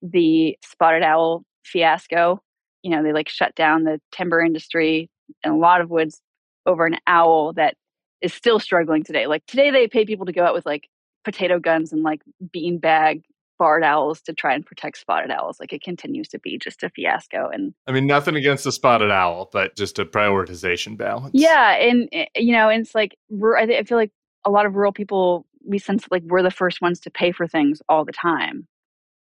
the 0.00 0.56
spotted 0.64 1.02
owl 1.02 1.44
fiasco. 1.64 2.40
You 2.82 2.90
know, 2.90 3.02
they 3.02 3.12
like 3.12 3.28
shut 3.28 3.54
down 3.54 3.84
the 3.84 4.00
timber 4.10 4.40
industry 4.40 5.10
and 5.44 5.54
a 5.54 5.56
lot 5.56 5.80
of 5.80 5.90
woods 5.90 6.20
over 6.66 6.86
an 6.86 6.96
owl 7.06 7.52
that 7.54 7.74
is 8.20 8.32
still 8.32 8.58
struggling 8.58 9.04
today. 9.04 9.26
Like 9.26 9.44
today, 9.46 9.70
they 9.70 9.86
pay 9.86 10.04
people 10.04 10.26
to 10.26 10.32
go 10.32 10.44
out 10.44 10.54
with 10.54 10.66
like 10.66 10.88
potato 11.24 11.58
guns 11.58 11.92
and 11.92 12.02
like 12.02 12.22
beanbag 12.54 13.22
barred 13.58 13.84
owls 13.84 14.20
to 14.22 14.32
try 14.32 14.54
and 14.54 14.66
protect 14.66 14.98
spotted 14.98 15.30
owls. 15.30 15.60
Like 15.60 15.72
it 15.72 15.82
continues 15.82 16.26
to 16.28 16.38
be 16.40 16.58
just 16.58 16.82
a 16.82 16.90
fiasco. 16.90 17.48
And 17.52 17.74
I 17.86 17.92
mean, 17.92 18.06
nothing 18.06 18.34
against 18.34 18.64
the 18.64 18.72
spotted 18.72 19.10
owl, 19.10 19.50
but 19.52 19.76
just 19.76 19.98
a 19.98 20.04
prioritization 20.04 20.96
balance. 20.96 21.30
Yeah, 21.32 21.76
and 21.76 22.08
eh, 22.12 22.26
you 22.36 22.52
know, 22.52 22.68
and 22.68 22.84
it's 22.84 22.94
like 22.94 23.16
I 23.56 23.82
feel 23.84 23.98
like 23.98 24.10
a 24.44 24.50
lot 24.50 24.66
of 24.66 24.74
rural 24.74 24.92
people 24.92 25.46
we 25.64 25.78
sense 25.78 26.06
like 26.10 26.22
we're 26.24 26.42
the 26.42 26.50
first 26.50 26.80
ones 26.80 27.00
to 27.00 27.10
pay 27.10 27.32
for 27.32 27.46
things 27.46 27.80
all 27.88 28.04
the 28.04 28.12
time 28.12 28.66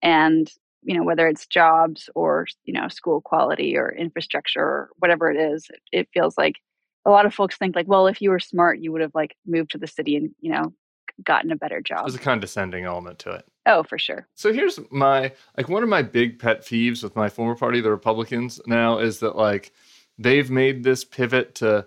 and 0.01 0.51
you 0.83 0.95
know, 0.95 1.03
whether 1.03 1.27
it's 1.27 1.45
jobs 1.45 2.09
or, 2.15 2.47
you 2.63 2.73
know, 2.73 2.87
school 2.87 3.21
quality 3.21 3.77
or 3.77 3.91
infrastructure 3.91 4.61
or 4.61 4.89
whatever 4.97 5.29
it 5.29 5.37
is, 5.37 5.67
it, 5.69 5.81
it 5.91 6.09
feels 6.13 6.37
like 6.37 6.55
a 7.05 7.09
lot 7.09 7.25
of 7.25 7.33
folks 7.33 7.57
think 7.57 7.75
like, 7.75 7.87
well, 7.87 8.07
if 8.07 8.21
you 8.21 8.29
were 8.29 8.39
smart, 8.39 8.79
you 8.79 8.91
would 8.91 9.01
have 9.01 9.13
like 9.13 9.35
moved 9.45 9.71
to 9.71 9.77
the 9.77 9.87
city 9.87 10.15
and, 10.15 10.31
you 10.39 10.51
know, 10.51 10.73
gotten 11.23 11.51
a 11.51 11.55
better 11.55 11.81
job. 11.81 12.05
There's 12.05 12.15
a 12.15 12.19
condescending 12.19 12.85
element 12.85 13.19
to 13.19 13.31
it. 13.31 13.45
Oh, 13.65 13.83
for 13.83 13.99
sure. 13.99 14.27
So 14.35 14.51
here's 14.51 14.79
my 14.89 15.33
like 15.55 15.69
one 15.69 15.83
of 15.83 15.89
my 15.89 16.01
big 16.01 16.39
pet 16.39 16.61
peeves 16.61 17.03
with 17.03 17.15
my 17.15 17.29
former 17.29 17.55
party, 17.55 17.81
the 17.81 17.91
Republicans, 17.91 18.59
now 18.65 18.97
is 18.97 19.19
that 19.19 19.35
like 19.35 19.71
they've 20.17 20.49
made 20.49 20.83
this 20.83 21.03
pivot 21.03 21.53
to 21.55 21.85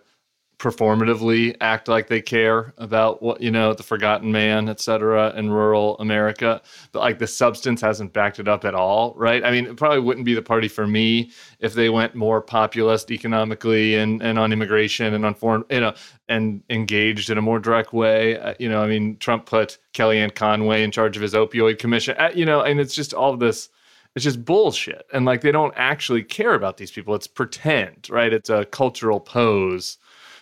performatively 0.64 1.54
act 1.60 1.88
like 1.88 2.08
they 2.08 2.22
care 2.22 2.72
about 2.78 3.22
what 3.22 3.38
you 3.38 3.50
know 3.50 3.74
the 3.74 3.82
forgotten 3.82 4.32
man 4.32 4.66
et 4.66 4.80
cetera 4.80 5.30
in 5.36 5.50
rural 5.50 5.98
america. 5.98 6.62
But 6.90 7.00
like 7.00 7.18
the 7.18 7.26
substance 7.26 7.82
hasn't 7.82 8.14
backed 8.14 8.38
it 8.38 8.48
up 8.48 8.64
at 8.64 8.74
all 8.74 9.12
right? 9.14 9.44
I 9.44 9.50
mean 9.50 9.66
it 9.66 9.76
probably 9.76 10.00
wouldn't 10.00 10.24
be 10.24 10.32
the 10.32 10.40
party 10.40 10.68
for 10.68 10.86
me 10.86 11.30
if 11.60 11.74
they 11.74 11.90
went 11.90 12.14
more 12.14 12.40
populist 12.40 13.10
economically 13.10 13.96
and, 13.96 14.22
and 14.22 14.38
on 14.38 14.54
immigration 14.54 15.12
and 15.12 15.26
on 15.26 15.34
foreign 15.34 15.64
you 15.68 15.80
know 15.80 15.92
and 16.30 16.62
engaged 16.70 17.28
in 17.28 17.36
a 17.36 17.42
more 17.42 17.58
direct 17.58 17.92
way. 17.92 18.38
Uh, 18.38 18.54
you 18.58 18.70
know 18.70 18.82
i 18.82 18.86
mean 18.86 19.18
trump 19.18 19.44
put 19.44 19.76
kellyanne 19.92 20.34
conway 20.34 20.82
in 20.82 20.90
charge 20.90 21.14
of 21.14 21.22
his 21.22 21.34
opioid 21.34 21.78
commission. 21.78 22.16
Uh, 22.18 22.30
you 22.34 22.46
know 22.46 22.62
and 22.62 22.80
it's 22.80 22.94
just 22.94 23.12
all 23.12 23.36
this 23.36 23.68
it's 24.14 24.24
just 24.24 24.44
bullshit. 24.44 25.06
And 25.12 25.26
like 25.26 25.42
they 25.42 25.52
don't 25.52 25.74
actually 25.76 26.22
care 26.22 26.54
about 26.54 26.76
these 26.76 26.92
people. 26.92 27.14
It's 27.14 27.26
pretend 27.26 28.08
right? 28.08 28.32
It's 28.32 28.48
a 28.48 28.64
cultural 28.64 29.20
pose 29.20 29.98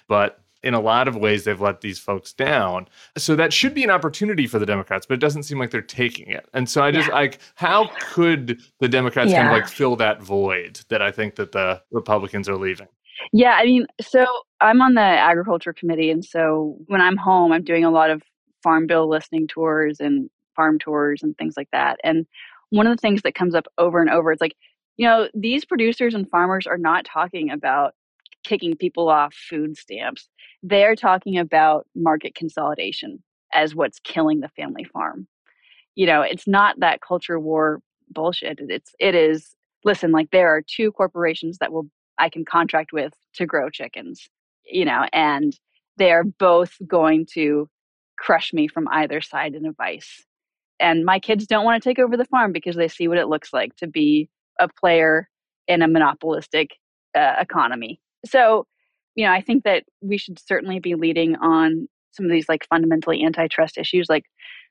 but 0.08 0.42
in 0.62 0.74
a 0.74 0.80
lot 0.80 1.08
of 1.08 1.16
ways 1.16 1.44
they've 1.44 1.60
let 1.60 1.80
these 1.80 1.98
folks 1.98 2.32
down. 2.32 2.86
So 3.16 3.34
that 3.36 3.52
should 3.52 3.74
be 3.74 3.84
an 3.84 3.90
opportunity 3.90 4.46
for 4.46 4.58
the 4.58 4.66
Democrats, 4.66 5.06
but 5.06 5.14
it 5.14 5.20
doesn't 5.20 5.42
seem 5.42 5.58
like 5.58 5.70
they're 5.70 5.82
taking 5.82 6.28
it. 6.28 6.48
And 6.52 6.68
so 6.68 6.82
I 6.82 6.92
just 6.92 7.08
yeah. 7.08 7.14
like 7.14 7.38
how 7.56 7.90
could 8.00 8.60
the 8.80 8.88
Democrats 8.88 9.30
yeah. 9.30 9.42
kind 9.42 9.48
of 9.48 9.60
like 9.62 9.70
fill 9.70 9.96
that 9.96 10.22
void 10.22 10.80
that 10.88 11.02
I 11.02 11.10
think 11.10 11.36
that 11.36 11.52
the 11.52 11.82
Republicans 11.90 12.48
are 12.48 12.56
leaving? 12.56 12.88
Yeah, 13.32 13.52
I 13.52 13.64
mean, 13.64 13.86
so 14.00 14.26
I'm 14.60 14.80
on 14.80 14.94
the 14.94 15.00
agriculture 15.00 15.72
committee 15.72 16.10
and 16.10 16.24
so 16.24 16.76
when 16.86 17.00
I'm 17.00 17.16
home 17.16 17.52
I'm 17.52 17.64
doing 17.64 17.84
a 17.84 17.90
lot 17.90 18.10
of 18.10 18.22
farm 18.62 18.86
bill 18.86 19.08
listening 19.08 19.48
tours 19.48 19.98
and 20.00 20.30
farm 20.54 20.78
tours 20.78 21.22
and 21.22 21.36
things 21.36 21.54
like 21.56 21.68
that. 21.72 21.98
And 22.04 22.26
one 22.70 22.86
of 22.86 22.96
the 22.96 23.00
things 23.00 23.22
that 23.22 23.34
comes 23.34 23.54
up 23.54 23.66
over 23.78 24.00
and 24.00 24.10
over 24.10 24.30
it's 24.30 24.40
like, 24.40 24.56
you 24.96 25.06
know, 25.06 25.28
these 25.34 25.64
producers 25.64 26.14
and 26.14 26.28
farmers 26.30 26.66
are 26.66 26.78
not 26.78 27.04
talking 27.04 27.50
about 27.50 27.94
kicking 28.44 28.76
people 28.76 29.08
off 29.08 29.34
food 29.34 29.76
stamps. 29.76 30.28
They're 30.62 30.96
talking 30.96 31.38
about 31.38 31.86
market 31.94 32.34
consolidation 32.34 33.22
as 33.52 33.74
what's 33.74 34.00
killing 34.00 34.40
the 34.40 34.48
family 34.48 34.84
farm. 34.84 35.26
You 35.94 36.06
know, 36.06 36.22
it's 36.22 36.46
not 36.46 36.80
that 36.80 37.00
culture 37.00 37.38
war 37.38 37.80
bullshit. 38.10 38.58
It's 38.60 38.94
it 38.98 39.14
is 39.14 39.54
listen, 39.84 40.12
like 40.12 40.30
there 40.30 40.48
are 40.48 40.62
two 40.62 40.92
corporations 40.92 41.58
that 41.58 41.72
will 41.72 41.88
I 42.18 42.28
can 42.28 42.44
contract 42.44 42.92
with 42.92 43.12
to 43.34 43.46
grow 43.46 43.70
chickens, 43.70 44.28
you 44.64 44.84
know, 44.84 45.06
and 45.12 45.58
they're 45.96 46.24
both 46.24 46.76
going 46.86 47.26
to 47.34 47.68
crush 48.18 48.52
me 48.52 48.68
from 48.68 48.88
either 48.88 49.20
side 49.20 49.54
in 49.54 49.66
a 49.66 49.72
vice. 49.72 50.24
And 50.78 51.04
my 51.04 51.18
kids 51.18 51.46
don't 51.46 51.64
want 51.64 51.82
to 51.82 51.88
take 51.88 51.98
over 51.98 52.16
the 52.16 52.24
farm 52.24 52.52
because 52.52 52.76
they 52.76 52.88
see 52.88 53.08
what 53.08 53.18
it 53.18 53.28
looks 53.28 53.52
like 53.52 53.74
to 53.76 53.86
be 53.86 54.28
a 54.58 54.68
player 54.68 55.28
in 55.68 55.82
a 55.82 55.88
monopolistic 55.88 56.70
uh, 57.16 57.34
economy 57.40 58.00
so, 58.24 58.66
you 59.14 59.24
know, 59.24 59.32
I 59.32 59.40
think 59.40 59.64
that 59.64 59.84
we 60.00 60.18
should 60.18 60.38
certainly 60.38 60.78
be 60.78 60.94
leading 60.94 61.36
on 61.36 61.88
some 62.12 62.26
of 62.26 62.32
these 62.32 62.48
like 62.48 62.66
fundamentally 62.68 63.24
antitrust 63.24 63.78
issues, 63.78 64.08
like 64.08 64.24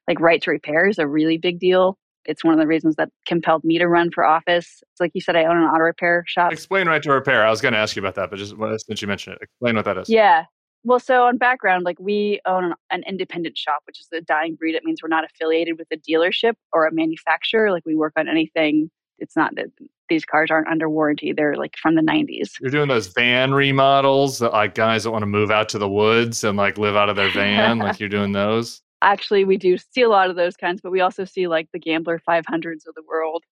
like 0.08 0.20
right 0.20 0.42
to 0.42 0.52
repair 0.52 0.88
is 0.88 0.98
a 0.98 1.08
really 1.08 1.38
big 1.38 1.60
deal. 1.60 1.98
It's 2.26 2.44
one 2.44 2.54
of 2.54 2.60
the 2.60 2.68
reasons 2.68 2.96
that 2.98 3.10
compelled 3.26 3.64
me 3.64 3.80
to 3.80 3.88
run 3.88 4.12
for 4.12 4.24
office. 4.24 4.84
It's 4.92 5.00
like 5.00 5.12
you 5.14 5.22
said, 5.22 5.36
I 5.36 5.46
own 5.46 5.58
an 5.58 5.64
auto 5.64 5.84
repair 5.84 6.24
shop. 6.28 6.52
Explain 6.52 6.88
right 6.88 7.02
to 7.02 7.12
repair. 7.12 7.46
I 7.46 7.50
was 7.50 7.62
going 7.62 7.74
to 7.74 7.80
ask 7.80 7.96
you 7.96 8.02
about 8.02 8.16
that, 8.16 8.30
but 8.30 8.38
just 8.38 8.56
since 8.86 9.02
you 9.02 9.08
mentioned 9.08 9.36
it, 9.36 9.44
explain 9.44 9.76
what 9.76 9.86
that 9.86 9.98
is. 9.98 10.10
Yeah. 10.10 10.46
Well, 10.84 11.00
so 11.00 11.26
on 11.26 11.38
background, 11.38 11.84
like 11.84 12.00
we 12.00 12.40
own 12.46 12.66
an, 12.66 12.74
an 12.92 13.04
independent 13.08 13.58
shop, 13.58 13.82
which 13.86 14.00
is 14.00 14.08
a 14.14 14.22
dying 14.22 14.56
breed. 14.56 14.76
It 14.76 14.84
means 14.84 15.02
we're 15.02 15.10
not 15.10 15.24
affiliated 15.24 15.78
with 15.78 15.88
a 15.92 15.98
dealership 15.98 16.54
or 16.74 16.86
a 16.86 16.94
manufacturer. 16.94 17.72
Like 17.72 17.86
we 17.86 17.96
work 17.96 18.14
on 18.18 18.28
anything. 18.28 18.90
It's 19.20 19.36
not 19.36 19.56
that 19.56 19.68
these 20.12 20.26
cars 20.26 20.52
aren't 20.52 20.68
under 20.68 20.90
warranty. 20.90 21.32
They're 21.32 21.56
like 21.56 21.78
from 21.78 21.96
the 21.96 22.02
90s. 22.02 22.52
You're 22.60 22.70
doing 22.70 22.90
those 22.90 23.08
van 23.08 23.54
remodels 23.54 24.40
that 24.40 24.52
like 24.52 24.76
guys 24.76 25.06
that 25.06 25.12
want 25.12 25.22
to 25.22 25.28
move 25.28 25.50
out 25.50 25.70
to 25.70 25.78
the 25.78 25.90
woods 25.90 26.44
and 26.44 26.58
like 26.58 26.78
live 26.78 26.98
out 26.98 27.10
of 27.10 27.16
their 27.16 27.32
van. 27.32 27.80
like 27.80 28.00
you're 28.00 28.10
doing 28.10 28.34
those. 28.34 28.82
Actually, 29.02 29.46
we 29.46 29.56
do 29.56 29.78
see 29.78 30.02
a 30.02 30.10
lot 30.10 30.30
of 30.30 30.36
those 30.36 30.58
kinds, 30.58 30.82
but 30.82 30.92
we 30.92 31.00
also 31.00 31.24
see 31.24 31.48
like 31.48 31.70
the 31.72 31.80
Gambler 31.80 32.22
500s 32.28 32.86
of 32.88 32.94
the 32.94 33.04
world. 33.08 33.44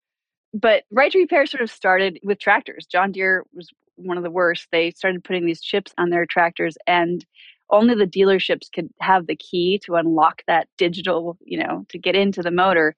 But 0.53 0.83
right 0.91 1.11
to 1.11 1.17
repair 1.17 1.45
sort 1.45 1.63
of 1.63 1.71
started 1.71 2.19
with 2.23 2.39
tractors. 2.39 2.85
John 2.85 3.13
Deere 3.13 3.45
was 3.53 3.69
one 3.95 4.17
of 4.17 4.23
the 4.23 4.29
worst. 4.29 4.67
They 4.71 4.91
started 4.91 5.23
putting 5.23 5.45
these 5.45 5.61
chips 5.61 5.93
on 5.97 6.09
their 6.09 6.25
tractors 6.25 6.77
and 6.85 7.25
only 7.69 7.95
the 7.95 8.05
dealerships 8.05 8.71
could 8.73 8.89
have 8.99 9.27
the 9.27 9.35
key 9.35 9.79
to 9.85 9.95
unlock 9.95 10.41
that 10.47 10.67
digital, 10.77 11.37
you 11.41 11.59
know, 11.59 11.85
to 11.89 11.97
get 11.97 12.15
into 12.15 12.41
the 12.41 12.51
motor. 12.51 12.95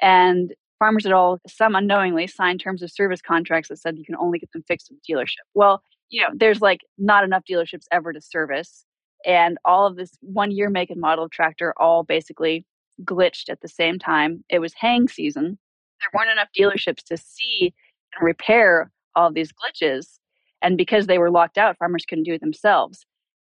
And 0.00 0.54
farmers 0.78 1.06
at 1.06 1.12
all, 1.12 1.38
some 1.46 1.74
unknowingly, 1.74 2.26
signed 2.26 2.60
terms 2.60 2.82
of 2.82 2.90
service 2.90 3.22
contracts 3.22 3.68
that 3.68 3.78
said 3.78 3.98
you 3.98 4.04
can 4.04 4.16
only 4.16 4.38
get 4.38 4.52
them 4.52 4.64
fixed 4.66 4.90
the 4.90 5.14
dealership. 5.14 5.44
Well, 5.54 5.82
you 6.10 6.22
know, 6.22 6.28
there's 6.34 6.60
like 6.60 6.80
not 6.98 7.24
enough 7.24 7.42
dealerships 7.48 7.84
ever 7.90 8.12
to 8.12 8.20
service. 8.20 8.84
And 9.24 9.58
all 9.64 9.86
of 9.86 9.96
this 9.96 10.12
one 10.20 10.50
year 10.50 10.70
make 10.70 10.90
and 10.90 11.00
model 11.00 11.28
tractor 11.28 11.74
all 11.78 12.04
basically 12.04 12.64
glitched 13.02 13.48
at 13.48 13.60
the 13.60 13.68
same 13.68 13.98
time. 13.98 14.44
It 14.48 14.60
was 14.60 14.72
hang 14.74 15.08
season. 15.08 15.58
There 16.00 16.20
weren't 16.20 16.30
enough 16.30 16.48
dealerships 16.56 17.02
to 17.04 17.16
see 17.16 17.74
and 18.14 18.24
repair 18.24 18.92
all 19.14 19.32
these 19.32 19.52
glitches. 19.52 20.18
And 20.62 20.76
because 20.76 21.06
they 21.06 21.18
were 21.18 21.30
locked 21.30 21.58
out, 21.58 21.76
farmers 21.78 22.04
couldn't 22.06 22.24
do 22.24 22.34
it 22.34 22.40
themselves. 22.40 23.04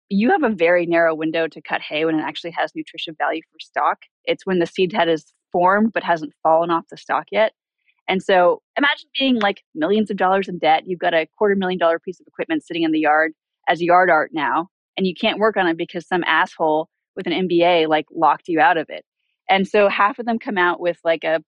You 0.08 0.30
have 0.30 0.42
a 0.42 0.50
very 0.50 0.86
narrow 0.86 1.14
window 1.14 1.46
to 1.46 1.62
cut 1.62 1.80
hay 1.80 2.04
when 2.04 2.16
it 2.16 2.22
actually 2.22 2.50
has 2.52 2.72
nutrition 2.74 3.14
value 3.16 3.42
for 3.50 3.58
stock. 3.60 4.02
It's 4.24 4.44
when 4.44 4.58
the 4.58 4.66
seed 4.66 4.92
head 4.92 5.08
is 5.08 5.32
formed 5.52 5.92
but 5.92 6.02
hasn't 6.02 6.32
fallen 6.42 6.70
off 6.70 6.84
the 6.90 6.96
stock 6.96 7.26
yet. 7.30 7.52
And 8.08 8.22
so 8.22 8.60
imagine 8.76 9.08
being 9.18 9.36
like 9.36 9.62
millions 9.74 10.10
of 10.10 10.16
dollars 10.16 10.48
in 10.48 10.58
debt. 10.58 10.82
You've 10.86 10.98
got 10.98 11.14
a 11.14 11.26
quarter 11.38 11.54
million 11.54 11.78
dollar 11.78 11.98
piece 11.98 12.20
of 12.20 12.26
equipment 12.26 12.64
sitting 12.64 12.82
in 12.82 12.92
the 12.92 13.00
yard 13.00 13.32
as 13.68 13.80
yard 13.80 14.10
art 14.10 14.30
now, 14.32 14.68
and 14.96 15.06
you 15.06 15.14
can't 15.14 15.38
work 15.38 15.56
on 15.56 15.68
it 15.68 15.76
because 15.76 16.06
some 16.06 16.24
asshole 16.24 16.88
with 17.14 17.26
an 17.26 17.48
MBA 17.48 17.88
like 17.88 18.06
locked 18.12 18.48
you 18.48 18.60
out 18.60 18.78
of 18.78 18.86
it. 18.88 19.04
And 19.48 19.66
so 19.66 19.88
half 19.88 20.18
of 20.18 20.26
them 20.26 20.38
come 20.38 20.58
out 20.58 20.80
with 20.80 20.98
like 21.04 21.24
a, 21.24 21.42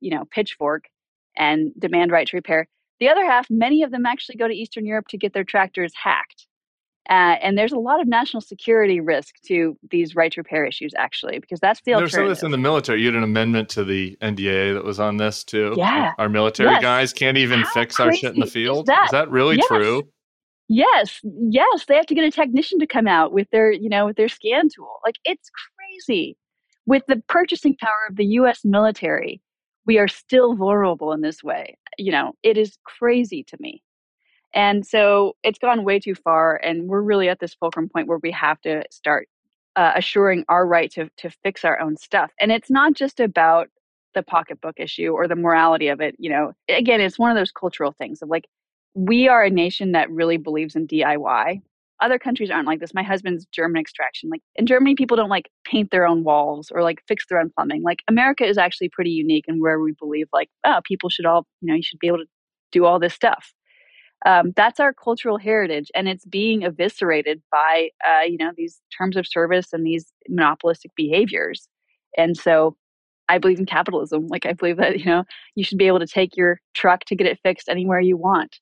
you 0.00 0.10
know, 0.10 0.24
pitchfork 0.30 0.84
and 1.36 1.72
demand 1.78 2.12
right 2.12 2.26
to 2.28 2.36
repair. 2.36 2.66
The 3.00 3.08
other 3.08 3.26
half, 3.26 3.48
many 3.50 3.82
of 3.82 3.90
them 3.90 4.06
actually 4.06 4.36
go 4.36 4.48
to 4.48 4.54
Eastern 4.54 4.86
Europe 4.86 5.08
to 5.08 5.18
get 5.18 5.34
their 5.34 5.44
tractors 5.44 5.92
hacked. 6.02 6.46
Uh, 7.08 7.36
and 7.40 7.56
there's 7.56 7.72
a 7.72 7.78
lot 7.78 8.00
of 8.00 8.08
national 8.08 8.40
security 8.40 9.00
risk 9.00 9.36
to 9.46 9.76
these 9.90 10.16
right 10.16 10.32
to 10.32 10.40
repair 10.40 10.64
issues, 10.64 10.92
actually, 10.96 11.38
because 11.38 11.60
that's 11.60 11.80
the 11.82 11.92
There's 11.92 12.12
some 12.12 12.24
of 12.24 12.28
this 12.28 12.42
in 12.42 12.50
the 12.50 12.58
military. 12.58 13.00
You 13.00 13.06
had 13.06 13.14
an 13.14 13.22
amendment 13.22 13.68
to 13.70 13.84
the 13.84 14.16
NDAA 14.20 14.74
that 14.74 14.84
was 14.84 14.98
on 14.98 15.16
this 15.16 15.44
too. 15.44 15.74
Yeah, 15.76 16.12
our 16.18 16.28
military 16.28 16.70
yes. 16.70 16.82
guys 16.82 17.12
can't 17.12 17.36
even 17.36 17.60
How 17.60 17.72
fix 17.72 18.00
our 18.00 18.12
shit 18.12 18.34
in 18.34 18.40
the 18.40 18.46
field. 18.46 18.84
Is 18.84 18.86
that, 18.86 19.04
is 19.04 19.10
that 19.12 19.30
really 19.30 19.56
yes. 19.56 19.66
true? 19.68 20.02
Yes, 20.68 21.20
yes. 21.22 21.84
They 21.86 21.94
have 21.94 22.06
to 22.06 22.14
get 22.14 22.24
a 22.24 22.30
technician 22.30 22.80
to 22.80 22.86
come 22.86 23.06
out 23.06 23.32
with 23.32 23.48
their, 23.50 23.70
you 23.70 23.88
know, 23.88 24.06
with 24.06 24.16
their 24.16 24.28
scan 24.28 24.68
tool. 24.68 24.98
Like 25.04 25.16
it's 25.24 25.48
crazy. 25.78 26.36
With 26.86 27.04
the 27.08 27.22
purchasing 27.28 27.76
power 27.80 28.06
of 28.08 28.16
the 28.16 28.26
U.S. 28.26 28.60
military, 28.64 29.40
we 29.86 29.98
are 29.98 30.08
still 30.08 30.54
vulnerable 30.54 31.12
in 31.12 31.20
this 31.20 31.42
way. 31.42 31.78
You 31.98 32.12
know, 32.12 32.34
it 32.42 32.56
is 32.56 32.78
crazy 32.84 33.44
to 33.44 33.56
me. 33.60 33.82
And 34.56 34.86
so 34.86 35.36
it's 35.42 35.58
gone 35.58 35.84
way 35.84 36.00
too 36.00 36.14
far. 36.14 36.56
And 36.56 36.88
we're 36.88 37.02
really 37.02 37.28
at 37.28 37.40
this 37.40 37.54
fulcrum 37.54 37.90
point 37.90 38.08
where 38.08 38.18
we 38.22 38.30
have 38.32 38.58
to 38.62 38.82
start 38.90 39.28
uh, 39.76 39.92
assuring 39.94 40.46
our 40.48 40.66
right 40.66 40.90
to, 40.92 41.10
to 41.18 41.30
fix 41.44 41.62
our 41.62 41.78
own 41.78 41.98
stuff. 41.98 42.32
And 42.40 42.50
it's 42.50 42.70
not 42.70 42.94
just 42.94 43.20
about 43.20 43.68
the 44.14 44.22
pocketbook 44.22 44.80
issue 44.80 45.10
or 45.10 45.28
the 45.28 45.36
morality 45.36 45.88
of 45.88 46.00
it. 46.00 46.16
You 46.18 46.30
know, 46.30 46.52
again, 46.70 47.02
it's 47.02 47.18
one 47.18 47.30
of 47.30 47.36
those 47.36 47.52
cultural 47.52 47.94
things 47.98 48.22
of 48.22 48.30
like, 48.30 48.46
we 48.94 49.28
are 49.28 49.44
a 49.44 49.50
nation 49.50 49.92
that 49.92 50.10
really 50.10 50.38
believes 50.38 50.74
in 50.74 50.88
DIY. 50.88 51.60
Other 52.00 52.18
countries 52.18 52.50
aren't 52.50 52.66
like 52.66 52.80
this. 52.80 52.94
My 52.94 53.02
husband's 53.02 53.44
German 53.52 53.78
extraction. 53.78 54.30
Like 54.30 54.40
in 54.54 54.64
Germany, 54.64 54.94
people 54.94 55.18
don't 55.18 55.28
like 55.28 55.50
paint 55.64 55.90
their 55.90 56.06
own 56.06 56.24
walls 56.24 56.70
or 56.70 56.82
like 56.82 57.02
fix 57.06 57.26
their 57.28 57.40
own 57.40 57.50
plumbing. 57.54 57.82
Like 57.82 57.98
America 58.08 58.46
is 58.46 58.56
actually 58.56 58.88
pretty 58.88 59.10
unique 59.10 59.44
and 59.48 59.60
where 59.60 59.80
we 59.80 59.92
believe 59.98 60.28
like, 60.32 60.48
oh, 60.64 60.80
people 60.84 61.10
should 61.10 61.26
all, 61.26 61.46
you 61.60 61.68
know, 61.68 61.74
you 61.74 61.82
should 61.82 61.98
be 61.98 62.06
able 62.06 62.18
to 62.18 62.26
do 62.72 62.86
all 62.86 62.98
this 62.98 63.12
stuff 63.12 63.52
um, 64.26 64.52
that's 64.56 64.80
our 64.80 64.92
cultural 64.92 65.38
heritage 65.38 65.88
and 65.94 66.08
it's 66.08 66.24
being 66.26 66.64
eviscerated 66.64 67.40
by 67.50 67.90
uh, 68.06 68.22
you 68.22 68.36
know 68.36 68.50
these 68.56 68.80
terms 68.96 69.16
of 69.16 69.26
service 69.26 69.72
and 69.72 69.86
these 69.86 70.12
monopolistic 70.28 70.90
behaviors. 70.96 71.68
And 72.18 72.36
so 72.36 72.76
i 73.28 73.38
believe 73.38 73.58
in 73.58 73.66
capitalism. 73.66 74.26
Like 74.26 74.44
i 74.44 74.52
believe 74.52 74.76
that 74.78 74.98
you 74.98 75.06
know 75.06 75.24
you 75.54 75.64
should 75.64 75.78
be 75.78 75.86
able 75.86 76.00
to 76.00 76.06
take 76.06 76.36
your 76.36 76.60
truck 76.74 77.04
to 77.06 77.16
get 77.16 77.26
it 77.28 77.38
fixed 77.42 77.68
anywhere 77.68 78.00
you 78.00 78.16
want. 78.16 78.58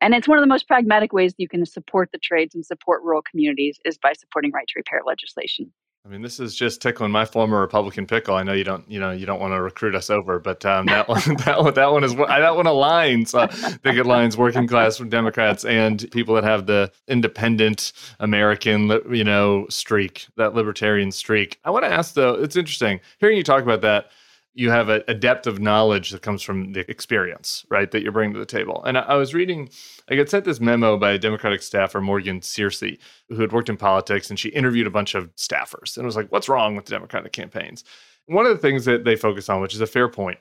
And 0.00 0.14
it's 0.14 0.28
one 0.28 0.38
of 0.38 0.42
the 0.42 0.48
most 0.48 0.66
pragmatic 0.66 1.12
ways 1.12 1.34
you 1.38 1.48
can 1.48 1.64
support 1.66 2.10
the 2.12 2.18
trades 2.18 2.54
and 2.54 2.64
support 2.64 3.02
rural 3.02 3.22
communities 3.22 3.78
is 3.84 3.98
by 3.98 4.14
supporting 4.14 4.52
right 4.52 4.66
to 4.68 4.74
repair 4.76 5.00
legislation 5.06 5.72
I 6.06 6.08
mean, 6.08 6.22
this 6.22 6.38
is 6.38 6.54
just 6.54 6.80
tickling 6.80 7.10
my 7.10 7.24
former 7.24 7.60
Republican 7.60 8.06
pickle. 8.06 8.36
I 8.36 8.44
know 8.44 8.52
you 8.52 8.62
don't, 8.62 8.88
you 8.88 9.00
know, 9.00 9.10
you 9.10 9.26
don't 9.26 9.40
want 9.40 9.54
to 9.54 9.60
recruit 9.60 9.96
us 9.96 10.08
over, 10.08 10.38
but 10.38 10.64
um, 10.64 10.86
that 10.86 11.08
one, 11.08 11.20
that 11.44 11.58
one, 11.60 11.74
that 11.74 11.90
one 11.90 12.04
is 12.04 12.14
that 12.14 12.54
one 12.54 12.66
aligns. 12.66 13.34
Uh, 13.34 13.48
I 13.50 13.72
think 13.72 13.96
it 13.96 14.06
aligns 14.06 14.36
working 14.36 14.68
class 14.68 14.96
from 14.96 15.08
Democrats 15.08 15.64
and 15.64 16.08
people 16.12 16.36
that 16.36 16.44
have 16.44 16.66
the 16.66 16.92
independent 17.08 17.92
American, 18.20 19.00
you 19.10 19.24
know, 19.24 19.66
streak, 19.68 20.28
that 20.36 20.54
libertarian 20.54 21.10
streak. 21.10 21.58
I 21.64 21.70
want 21.70 21.84
to 21.84 21.92
ask 21.92 22.14
though, 22.14 22.34
it's 22.34 22.54
interesting 22.54 23.00
hearing 23.18 23.36
you 23.36 23.42
talk 23.42 23.64
about 23.64 23.80
that 23.80 24.10
you 24.56 24.70
have 24.70 24.88
a, 24.88 25.04
a, 25.06 25.12
depth 25.12 25.46
of 25.46 25.60
knowledge 25.60 26.10
that 26.10 26.22
comes 26.22 26.42
from 26.42 26.72
the 26.72 26.90
experience, 26.90 27.66
right, 27.68 27.90
that 27.90 28.02
you're 28.02 28.10
bringing 28.10 28.32
to 28.32 28.40
the 28.40 28.46
table. 28.46 28.82
And 28.84 28.96
I, 28.96 29.02
I, 29.02 29.14
was 29.16 29.34
reading, 29.34 29.68
I 30.08 30.16
got 30.16 30.30
sent 30.30 30.46
this 30.46 30.60
memo 30.60 30.96
by 30.96 31.12
a 31.12 31.18
Democratic 31.18 31.62
staffer, 31.62 32.00
Morgan 32.00 32.40
Searcy, 32.40 32.98
who 33.28 33.38
had 33.42 33.52
worked 33.52 33.68
in 33.68 33.76
politics, 33.76 34.30
and 34.30 34.38
she 34.38 34.48
interviewed 34.48 34.86
a 34.86 34.90
bunch 34.90 35.14
of 35.14 35.34
staffers 35.36 35.98
and 35.98 36.06
was 36.06 36.16
like, 36.16 36.32
what's 36.32 36.48
wrong 36.48 36.74
with 36.74 36.86
the 36.86 36.90
Democratic 36.90 37.32
campaigns? 37.32 37.84
One 38.28 38.46
of 38.46 38.52
the 38.52 38.62
things 38.62 38.86
that 38.86 39.04
they 39.04 39.14
focus 39.14 39.50
on, 39.50 39.60
which 39.60 39.74
is 39.74 39.82
a 39.82 39.86
fair 39.86 40.08
point, 40.08 40.38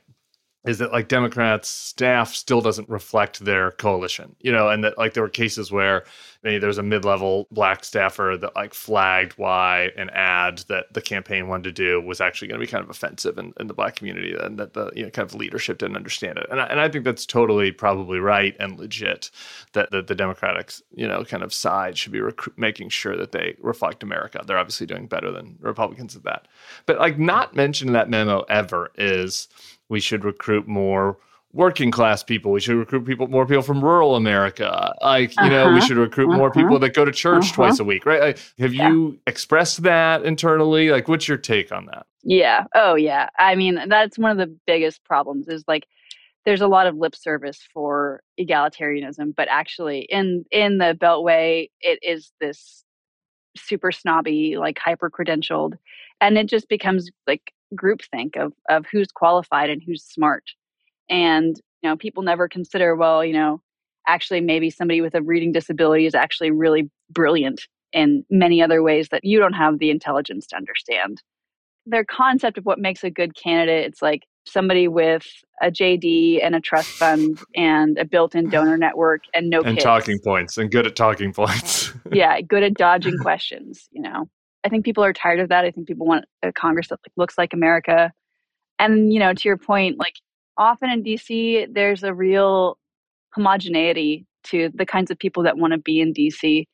is 0.66 0.80
that 0.80 0.92
like 0.92 1.08
Democrats 1.08 1.70
staff 1.70 2.34
still 2.34 2.62
doesn't 2.62 2.90
reflect 2.90 3.46
their 3.46 3.72
coalition, 3.72 4.36
you 4.40 4.52
know, 4.52 4.70
and 4.70 4.84
that 4.84 4.98
like 4.98 5.14
there 5.14 5.24
were 5.24 5.30
cases 5.30 5.72
where 5.72 6.04
maybe 6.44 6.58
there 6.58 6.68
was 6.68 6.78
a 6.78 6.84
mid-level 6.84 7.48
black 7.52 7.84
staffer 7.84 8.36
that 8.40 8.56
like 8.56 8.74
flagged 8.74 9.34
why 9.34 9.92
an 9.96 10.10
ad 10.12 10.60
that 10.68 10.92
the 10.94 11.02
campaign 11.02 11.48
wanted 11.48 11.64
to 11.64 11.72
do 11.72 12.02
was 12.02 12.20
actually 12.20 12.48
going 12.48 12.60
to 12.60 12.66
be 12.66 12.70
kind 12.70 12.84
of 12.84 12.90
offensive 12.90 13.38
in, 13.38 13.54
in 13.60 13.68
the 13.68 13.74
black 13.74 13.96
community 13.96 14.36
and 14.40 14.58
that 14.58 14.74
the 14.74 14.92
you 14.96 15.04
know 15.04 15.10
kind 15.12 15.30
of 15.30 15.36
leadership 15.36 15.78
didn't 15.78 15.96
understand 15.96 16.38
it. 16.38 16.48
And 16.50 16.60
I, 16.60 16.66
and 16.66 16.80
I 16.80 16.90
think 16.90 17.06
that's 17.06 17.26
totally 17.26 17.72
probably 17.72 18.20
right 18.20 18.56
and 18.60 18.80
legit 18.80 19.30
that, 19.74 19.92
that 19.92 20.08
the 20.08 20.16
Democratic, 20.16 20.74
you 20.96 21.08
know, 21.08 21.24
kind 21.26 21.44
of 21.44 21.54
side 21.54 21.98
should 21.98 22.12
be 22.12 22.22
rec- 22.22 22.58
making 22.58 22.90
sure 22.90 23.16
that 23.16 23.32
they 23.34 23.56
reflect 23.60 24.02
America. 24.02 24.44
They're 24.46 24.58
obviously 24.58 24.88
doing 24.88 25.06
better 25.08 25.32
than 25.32 25.58
Republicans 25.62 26.16
at 26.16 26.24
that. 26.24 26.48
But 26.88 27.00
like 27.00 27.20
not 27.20 27.56
mentioned 27.56 27.90
in 27.90 27.94
that 27.94 28.10
memo 28.10 28.42
ever 28.50 28.92
is 28.96 29.48
we 29.90 30.00
should 30.00 30.24
recruit 30.24 30.68
more 30.68 31.18
working 31.54 31.90
class 31.90 32.22
people. 32.22 32.52
We 32.52 32.60
should 32.60 32.76
recruit 32.76 33.06
people, 33.06 33.28
more 33.28 33.46
people 33.46 33.64
from 33.64 33.84
rural 33.84 34.16
America. 34.16 34.94
Like, 35.02 35.36
you 35.38 35.44
uh-huh. 35.44 35.50
know, 35.50 35.70
we 35.70 35.78
uh-huh. 35.78 35.88
should 35.88 35.98
recruit 35.98 36.30
uh-huh. 36.30 36.38
more 36.38 36.52
people 36.52 36.78
that 36.80 36.94
go 36.94 37.06
to 37.06 37.12
church 37.12 37.46
uh-huh. 37.46 37.54
twice 37.54 37.80
a 37.80 37.84
week, 37.84 38.06
right? 38.06 38.20
Like, 38.20 38.40
have 38.60 38.74
yeah. 38.74 38.90
you 38.90 39.20
expressed 39.26 39.84
that 39.84 40.24
internally? 40.24 40.90
Like, 40.90 41.08
what's 41.08 41.28
your 41.28 41.38
take 41.38 41.72
on 41.72 41.86
that? 41.86 42.06
Yeah. 42.24 42.66
Oh, 42.76 42.96
yeah. 42.96 43.30
I 43.40 43.56
mean, 43.56 43.80
that's 43.88 44.18
one 44.18 44.32
of 44.32 44.38
the 44.38 44.54
biggest 44.68 45.04
problems 45.06 45.48
is 45.48 45.64
like, 45.68 45.88
there's 46.46 46.62
a 46.62 46.68
lot 46.68 46.88
of 46.88 46.96
lip 46.96 47.16
service 47.16 47.68
for 47.74 48.22
egalitarianism, 48.40 49.36
but 49.36 49.48
actually 49.50 50.02
in 50.02 50.46
in 50.52 50.78
the 50.78 50.96
Beltway, 51.00 51.70
it 51.82 52.00
is 52.04 52.32
this 52.40 52.84
super 53.58 53.92
snobby, 53.92 54.58
like 54.58 54.78
hyper 54.78 55.10
credentialed, 55.10 55.74
and 56.22 56.38
it 56.38 56.48
just 56.48 56.70
becomes 56.70 57.10
like 57.26 57.52
groupthink 57.74 58.38
of 58.38 58.54
of 58.70 58.86
who's 58.92 59.12
qualified 59.12 59.70
and 59.70 59.82
who's 59.86 60.04
smart. 60.04 60.44
And 61.10 61.56
you 61.82 61.90
know 61.90 61.96
people 61.96 62.24
never 62.24 62.48
consider 62.48 62.96
well 62.96 63.24
you 63.24 63.34
know 63.34 63.62
actually 64.08 64.42
maybe 64.42 64.70
somebody 64.70 65.02
with 65.02 65.16
a 65.16 65.22
reading 65.22 65.52
disability 65.52 66.06
is 66.06 66.16
actually 66.16 66.52
really 66.52 66.90
brilliant 67.10 67.62
in 67.94 68.24
many 68.30 68.62
other 68.62 68.84
ways 68.84 69.10
that 69.10 69.24
you 69.24 69.40
don't 69.40 69.54
have 69.54 69.80
the 69.80 69.90
intelligence 69.90 70.46
to 70.48 70.56
understand. 70.56 71.22
Their 71.86 72.04
concept 72.04 72.58
of 72.58 72.66
what 72.66 72.80
makes 72.80 73.04
a 73.04 73.10
good 73.10 73.36
candidate 73.36 73.86
it's 73.86 74.02
like 74.02 74.24
somebody 74.48 74.88
with 74.88 75.26
a 75.62 75.72
jd 75.72 76.40
and 76.44 76.56
a 76.56 76.60
trust 76.60 76.90
fund 76.90 77.40
and 77.56 77.98
a 77.98 78.06
built-in 78.06 78.50
donor 78.52 78.78
network 78.78 79.22
and 79.34 79.50
no 79.50 79.62
and 79.62 79.76
kids. 79.78 79.84
talking 79.84 80.20
points 80.20 80.58
and 80.58 80.72
good 80.72 80.86
at 80.86 80.96
talking 80.96 81.34
points. 81.42 81.92
Yeah 82.12 82.42
good 82.42 82.64
at 82.64 82.76
dodging 82.76 83.18
questions 83.18 83.88
you 83.92 84.02
know 84.02 84.28
i 84.66 84.70
think 84.70 84.84
people 84.84 85.04
are 85.04 85.14
tired 85.14 85.40
of 85.40 85.50
that 85.50 85.64
i 85.64 85.72
think 85.72 85.88
people 85.88 86.06
want 86.06 86.26
a 86.44 86.52
congress 86.52 86.90
that 86.90 87.00
looks 87.16 87.38
like 87.38 87.54
america 87.54 88.12
and 88.80 89.14
you 89.14 89.20
know 89.20 89.34
to 89.34 89.48
your 89.48 89.58
point 89.58 89.98
like 89.98 90.16
often 90.58 90.90
in 90.90 91.04
DC, 91.04 91.74
there's 91.74 92.04
a 92.04 92.14
real 92.14 92.78
homogeneity 93.34 94.26
to 94.46 94.70
the 94.74 94.86
kinds 94.86 95.12
of 95.12 95.20
people 95.20 95.44
that 95.44 95.58
want 95.58 95.74
to 95.74 95.80
be 95.80 96.00
in 96.00 96.14
DC. 96.14 96.66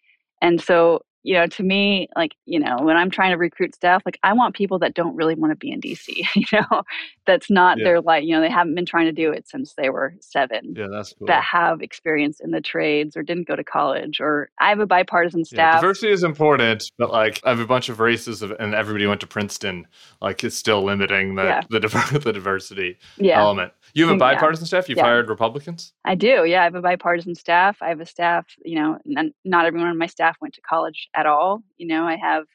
And 0.41 0.61
so 0.61 1.01
you 1.23 1.35
know, 1.35 1.45
to 1.45 1.63
me, 1.63 2.07
like, 2.15 2.35
you 2.45 2.59
know, 2.59 2.77
when 2.81 2.97
I'm 2.97 3.11
trying 3.11 3.31
to 3.31 3.37
recruit 3.37 3.75
staff, 3.75 4.01
like, 4.05 4.19
I 4.23 4.33
want 4.33 4.55
people 4.55 4.79
that 4.79 4.95
don't 4.95 5.15
really 5.15 5.35
want 5.35 5.51
to 5.51 5.55
be 5.55 5.71
in 5.71 5.79
DC, 5.79 6.07
you 6.35 6.45
know, 6.51 6.81
that's 7.25 7.49
not 7.49 7.77
yeah. 7.77 7.83
their 7.83 8.01
like, 8.01 8.23
you 8.23 8.31
know, 8.31 8.41
they 8.41 8.49
haven't 8.49 8.75
been 8.75 8.85
trying 8.85 9.05
to 9.05 9.11
do 9.11 9.31
it 9.31 9.47
since 9.47 9.73
they 9.75 9.89
were 9.89 10.15
seven. 10.19 10.73
Yeah, 10.75 10.87
that's 10.91 11.13
cool. 11.13 11.27
That 11.27 11.43
have 11.43 11.81
experience 11.81 12.39
in 12.39 12.51
the 12.51 12.61
trades 12.61 13.15
or 13.15 13.23
didn't 13.23 13.47
go 13.47 13.55
to 13.55 13.63
college 13.63 14.19
or 14.19 14.49
I 14.59 14.69
have 14.69 14.79
a 14.79 14.87
bipartisan 14.87 15.45
staff. 15.45 15.75
Yeah, 15.75 15.81
diversity 15.81 16.11
is 16.11 16.23
important, 16.23 16.83
but 16.97 17.11
like, 17.11 17.39
I 17.43 17.49
have 17.49 17.59
a 17.59 17.67
bunch 17.67 17.89
of 17.89 17.99
races 17.99 18.41
of, 18.41 18.51
and 18.59 18.73
everybody 18.73 19.05
went 19.05 19.21
to 19.21 19.27
Princeton. 19.27 19.87
Like, 20.21 20.43
it's 20.43 20.57
still 20.57 20.83
limiting 20.83 21.35
the, 21.35 21.43
yeah. 21.43 21.61
the, 21.69 21.79
the 22.23 22.33
diversity 22.33 22.97
element. 23.23 23.73
You 23.93 24.07
have 24.07 24.15
a 24.15 24.19
bipartisan 24.19 24.65
staff? 24.65 24.89
You've 24.89 24.99
hired 24.99 25.29
Republicans? 25.29 25.93
I 26.05 26.15
do. 26.15 26.45
Yeah, 26.45 26.61
I 26.61 26.63
have 26.65 26.75
a 26.75 26.81
bipartisan 26.81 27.35
staff. 27.35 27.77
I 27.81 27.89
have 27.89 27.99
a 27.99 28.05
staff, 28.05 28.45
you 28.63 28.75
know, 28.75 28.97
and 29.05 29.33
not 29.43 29.65
everyone 29.65 29.89
on 29.89 29.97
my 29.97 30.07
staff 30.07 30.37
went 30.41 30.53
to 30.55 30.61
college 30.61 31.09
at 31.15 31.25
all. 31.25 31.61
You 31.77 31.87
know, 31.87 32.03
I 32.03 32.15
have 32.17 32.45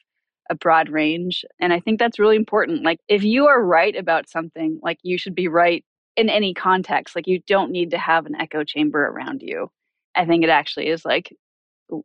a 0.49 0.55
broad 0.55 0.89
range. 0.89 1.43
And 1.59 1.73
I 1.73 1.79
think 1.79 1.99
that's 1.99 2.19
really 2.19 2.35
important. 2.35 2.83
Like, 2.83 2.99
if 3.07 3.23
you 3.23 3.47
are 3.47 3.63
right 3.63 3.95
about 3.95 4.29
something, 4.29 4.79
like, 4.81 4.99
you 5.03 5.17
should 5.17 5.35
be 5.35 5.47
right 5.47 5.83
in 6.15 6.29
any 6.29 6.53
context. 6.53 7.15
Like, 7.15 7.27
you 7.27 7.41
don't 7.47 7.71
need 7.71 7.91
to 7.91 7.97
have 7.97 8.25
an 8.25 8.35
echo 8.35 8.63
chamber 8.63 9.05
around 9.07 9.41
you. 9.41 9.69
I 10.15 10.25
think 10.25 10.43
it 10.43 10.49
actually 10.49 10.87
is 10.87 11.05
like 11.05 11.35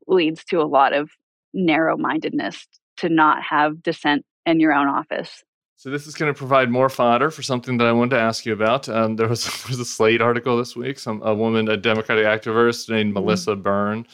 leads 0.06 0.44
to 0.44 0.60
a 0.60 0.64
lot 0.64 0.92
of 0.92 1.10
narrow 1.54 1.96
mindedness 1.96 2.66
to 2.98 3.08
not 3.08 3.42
have 3.42 3.82
dissent 3.82 4.24
in 4.44 4.60
your 4.60 4.72
own 4.72 4.86
office. 4.86 5.42
So 5.82 5.90
this 5.90 6.06
is 6.06 6.14
going 6.14 6.32
to 6.32 6.38
provide 6.38 6.70
more 6.70 6.88
fodder 6.88 7.28
for 7.28 7.42
something 7.42 7.76
that 7.78 7.88
I 7.88 7.92
wanted 7.92 8.14
to 8.14 8.22
ask 8.22 8.46
you 8.46 8.52
about. 8.52 8.88
Um, 8.88 9.16
there 9.16 9.26
was, 9.26 9.44
there 9.64 9.68
was 9.68 9.80
a 9.80 9.84
Slate 9.84 10.20
article 10.20 10.56
this 10.56 10.76
week. 10.76 10.96
Some 10.96 11.20
a 11.24 11.34
woman, 11.34 11.68
a 11.68 11.76
Democratic 11.76 12.24
activist 12.24 12.88
named 12.88 13.12
mm-hmm. 13.12 13.24
Melissa 13.24 13.56
Byrne. 13.56 14.06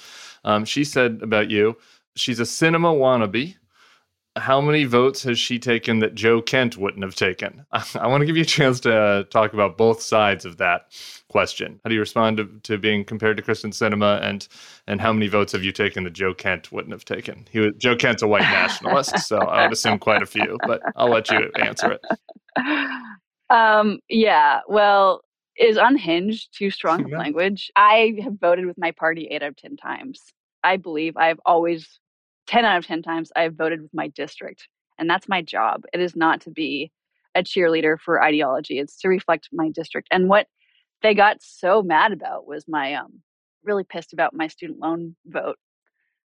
Um, 0.45 0.65
she 0.65 0.83
said 0.83 1.21
about 1.21 1.51
you, 1.51 1.77
she's 2.17 2.41
a 2.41 2.45
Sinema 2.45 2.97
wannabe. 2.99 3.57
How 4.39 4.61
many 4.61 4.85
votes 4.85 5.23
has 5.25 5.39
she 5.39 5.59
taken 5.59 5.99
that 5.99 6.15
Joe 6.15 6.41
Kent 6.41 6.77
wouldn't 6.77 7.03
have 7.03 7.15
taken? 7.15 7.67
I, 7.73 8.07
want 8.07 8.23
to 8.23 8.27
give 8.27 8.37
you 8.37 8.43
a 8.43 8.47
chance 8.47 8.81
to 8.81 8.95
uh, 8.95 9.23
talk 9.25 9.53
about 9.53 9.77
both 9.77 10.01
sides 10.01 10.45
of 10.45 10.57
that 10.59 10.93
question. 11.29 11.81
How 11.85 11.89
do 11.89 11.95
you 11.95 12.01
respond 12.01 12.37
to, 12.39 12.49
to 12.65 12.79
being 12.79 13.05
compared 13.05 13.37
to 13.37 13.43
Kyrsten 13.43 13.73
Sinema, 13.73 14.23
and 14.23 14.49
and 14.87 15.01
how 15.01 15.13
many 15.13 15.29
votes 15.29 15.53
have 15.53 15.63
you 15.63 15.73
taken 15.73 16.05
that 16.05 16.13
Joe 16.13 16.35
Kent 16.35 16.73
wouldn't 16.73 16.93
have 16.93 17.05
taken? 17.05 17.47
He 17.51 17.61
was, 17.61 17.73
Joe 17.79 17.97
Kent's 17.97 18.23
a 18.23 18.27
white 18.27 18.43
nationalist, 18.51 19.19
so 19.27 19.39
I 19.39 19.65
would 19.65 19.73
assume 19.73 19.99
quite 19.99 20.23
a 20.23 20.27
few, 20.27 20.57
but 20.67 20.81
I'll 20.97 21.11
let 21.11 21.31
you 21.31 21.51
answer 21.57 21.93
it. 21.93 22.01
Um, 23.51 24.01
yeah, 24.09 24.61
well, 24.69 25.23
is 25.59 25.77
unhinged 25.77 26.57
too 26.57 26.71
strong 26.71 27.05
of 27.05 27.11
language. 27.11 27.71
I 27.75 28.15
have 28.23 28.35
voted 28.39 28.67
with 28.67 28.79
my 28.79 28.93
party 28.93 29.27
eight 29.31 29.43
out 29.43 29.51
of 29.51 29.57
ten 29.57 29.77
times. 29.77 30.23
I 30.63 30.77
believe 30.77 31.17
I've 31.17 31.41
always, 31.45 31.99
10 32.49 32.65
out 32.65 32.79
of 32.79 32.87
10 32.87 33.03
times, 33.03 33.31
I've 33.37 33.55
voted 33.55 33.83
with 33.83 33.95
my 33.95 34.09
district. 34.09 34.69
And 34.99 35.09
that's 35.09 35.29
my 35.29 35.43
job. 35.43 35.83
It 35.93 36.01
is 36.01 36.17
not 36.17 36.41
to 36.43 36.51
be 36.51 36.91
a 37.35 37.43
cheerleader 37.43 37.99
for 38.01 38.23
ideology, 38.23 38.79
it's 38.79 38.99
to 39.01 39.09
reflect 39.09 39.49
my 39.53 39.69
district. 39.69 40.09
And 40.11 40.29
what 40.29 40.49
they 41.03 41.15
got 41.15 41.37
so 41.41 41.83
mad 41.83 42.13
about 42.13 42.47
was 42.47 42.65
my, 42.67 42.95
um, 42.95 43.23
really 43.63 43.85
pissed 43.85 44.13
about 44.13 44.35
my 44.35 44.49
student 44.49 44.81
loan 44.81 45.15
vote. 45.27 45.57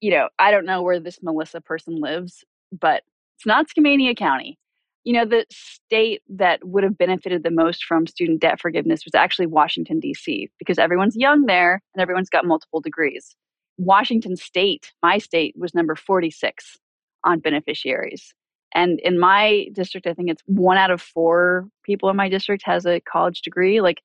You 0.00 0.12
know, 0.12 0.28
I 0.38 0.50
don't 0.50 0.66
know 0.66 0.82
where 0.82 1.00
this 1.00 1.18
Melissa 1.22 1.60
person 1.60 2.00
lives, 2.00 2.44
but 2.70 3.02
it's 3.36 3.46
not 3.46 3.66
Skamania 3.68 4.16
County. 4.16 4.58
You 5.04 5.14
know, 5.14 5.24
the 5.24 5.46
state 5.50 6.22
that 6.28 6.60
would 6.62 6.84
have 6.84 6.98
benefited 6.98 7.42
the 7.42 7.50
most 7.50 7.84
from 7.84 8.06
student 8.06 8.40
debt 8.40 8.60
forgiveness 8.60 9.04
was 9.04 9.14
actually 9.14 9.46
Washington, 9.46 9.98
D.C., 9.98 10.50
because 10.58 10.78
everyone's 10.78 11.16
young 11.16 11.46
there 11.46 11.82
and 11.94 12.02
everyone's 12.02 12.28
got 12.28 12.44
multiple 12.44 12.82
degrees. 12.82 13.34
Washington 13.80 14.36
State, 14.36 14.92
my 15.02 15.16
state, 15.16 15.54
was 15.56 15.74
number 15.74 15.96
46 15.96 16.78
on 17.24 17.40
beneficiaries. 17.40 18.34
And 18.74 19.00
in 19.00 19.18
my 19.18 19.68
district, 19.72 20.06
I 20.06 20.12
think 20.12 20.30
it's 20.30 20.42
one 20.46 20.76
out 20.76 20.90
of 20.90 21.00
four 21.00 21.66
people 21.82 22.10
in 22.10 22.16
my 22.16 22.28
district 22.28 22.62
has 22.66 22.84
a 22.84 23.00
college 23.00 23.40
degree. 23.40 23.80
Like 23.80 24.02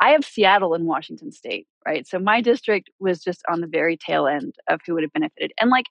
I 0.00 0.10
have 0.10 0.24
Seattle 0.24 0.74
in 0.74 0.86
Washington 0.86 1.30
State, 1.30 1.68
right? 1.86 2.06
So 2.06 2.18
my 2.18 2.40
district 2.40 2.90
was 2.98 3.22
just 3.22 3.42
on 3.48 3.60
the 3.60 3.68
very 3.68 3.96
tail 3.96 4.26
end 4.26 4.56
of 4.68 4.80
who 4.84 4.94
would 4.94 5.04
have 5.04 5.12
benefited. 5.12 5.52
And 5.60 5.70
like 5.70 5.86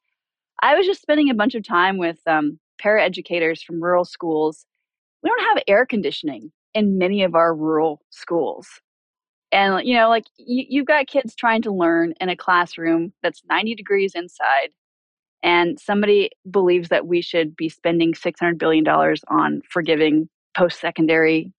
I 0.62 0.76
was 0.76 0.86
just 0.86 1.02
spending 1.02 1.30
a 1.30 1.34
bunch 1.34 1.56
of 1.56 1.64
time 1.64 1.98
with 1.98 2.20
um, 2.28 2.60
paraeducators 2.84 3.64
from 3.64 3.82
rural 3.82 4.06
schools. 4.06 4.66
We 5.24 5.30
don't 5.30 5.56
have 5.56 5.64
air 5.68 5.86
conditioning 5.86 6.52
in 6.74 6.98
many 6.98 7.24
of 7.24 7.34
our 7.34 7.56
rural 7.56 8.02
schools 8.10 8.68
and 9.52 9.86
you 9.86 9.96
know 9.96 10.10
like 10.10 10.26
you, 10.38 10.66
you've 10.70 10.86
got 10.86 11.08
kids 11.08 11.36
trying 11.36 11.62
to 11.62 11.72
learn 11.72 12.14
in 12.20 12.30
a 12.30 12.36
classroom 12.36 13.14
that's 13.22 13.42
90 13.50 13.76
degrees 13.76 14.14
inside 14.16 14.70
and 15.44 15.80
somebody 15.80 16.30
believes 16.50 16.90
that 16.90 17.08
we 17.08 17.22
should 17.22 17.56
be 17.56 17.68
spending 17.68 18.14
$600 18.14 18.60
billion 18.60 18.88
on 18.88 19.62
forgiving 19.68 20.30
post-secondary 20.56 21.52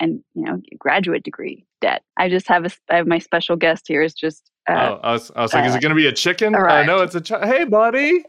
and 0.00 0.22
you 0.34 0.44
know 0.44 0.60
graduate 0.78 1.22
degree 1.22 1.64
debt. 1.80 2.02
I 2.16 2.28
just 2.28 2.48
have 2.48 2.64
a 2.64 2.70
I 2.90 2.96
have 2.96 3.06
my 3.06 3.18
special 3.18 3.56
guest 3.56 3.86
here 3.86 4.02
is 4.02 4.14
just. 4.14 4.50
Uh, 4.68 4.72
oh, 4.72 5.00
I 5.02 5.12
was, 5.12 5.30
I 5.36 5.42
was 5.42 5.52
like, 5.52 5.64
uh, 5.64 5.68
is 5.68 5.74
it 5.74 5.82
going 5.82 5.90
to 5.90 5.96
be 5.96 6.06
a 6.06 6.12
chicken? 6.12 6.54
I 6.54 6.84
know 6.84 7.02
it's 7.02 7.14
a. 7.14 7.46
Hey, 7.46 7.64
buddy, 7.64 8.24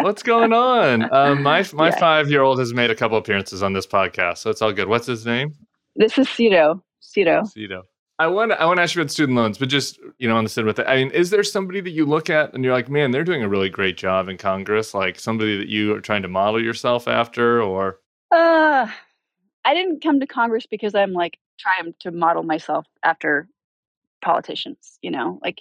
what's 0.00 0.22
going 0.22 0.52
on? 0.52 1.02
Uh, 1.12 1.34
my 1.34 1.64
my 1.72 1.88
yeah. 1.88 1.98
five 1.98 2.30
year 2.30 2.42
old 2.42 2.58
has 2.58 2.72
made 2.72 2.90
a 2.90 2.94
couple 2.94 3.18
appearances 3.18 3.62
on 3.62 3.74
this 3.74 3.86
podcast, 3.86 4.38
so 4.38 4.50
it's 4.50 4.62
all 4.62 4.72
good. 4.72 4.88
What's 4.88 5.06
his 5.06 5.26
name? 5.26 5.54
This 5.94 6.18
is 6.18 6.28
Cito. 6.28 6.82
Cito. 7.00 7.44
Cito. 7.44 7.82
I 8.22 8.28
want 8.28 8.52
to, 8.52 8.60
I 8.60 8.66
want 8.66 8.76
to 8.76 8.82
ask 8.82 8.94
you 8.94 9.02
about 9.02 9.10
student 9.10 9.36
loans, 9.36 9.58
but 9.58 9.68
just 9.68 9.98
you 10.18 10.28
know 10.28 10.36
on 10.36 10.44
the 10.44 10.50
side 10.50 10.64
with 10.64 10.78
it. 10.78 10.86
I 10.86 10.94
mean, 10.94 11.10
is 11.10 11.30
there 11.30 11.42
somebody 11.42 11.80
that 11.80 11.90
you 11.90 12.06
look 12.06 12.30
at 12.30 12.54
and 12.54 12.62
you're 12.62 12.72
like, 12.72 12.88
man, 12.88 13.10
they're 13.10 13.24
doing 13.24 13.42
a 13.42 13.48
really 13.48 13.68
great 13.68 13.96
job 13.96 14.28
in 14.28 14.38
Congress? 14.38 14.94
Like 14.94 15.18
somebody 15.18 15.58
that 15.58 15.66
you 15.66 15.92
are 15.92 16.00
trying 16.00 16.22
to 16.22 16.28
model 16.28 16.62
yourself 16.62 17.08
after, 17.08 17.60
or? 17.60 17.98
Uh, 18.30 18.86
I 19.64 19.74
didn't 19.74 20.04
come 20.04 20.20
to 20.20 20.26
Congress 20.28 20.66
because 20.70 20.94
I'm 20.94 21.12
like 21.12 21.36
trying 21.58 21.94
to 21.98 22.12
model 22.12 22.44
myself 22.44 22.86
after 23.02 23.48
politicians. 24.20 25.00
You 25.02 25.10
know, 25.10 25.40
like 25.42 25.60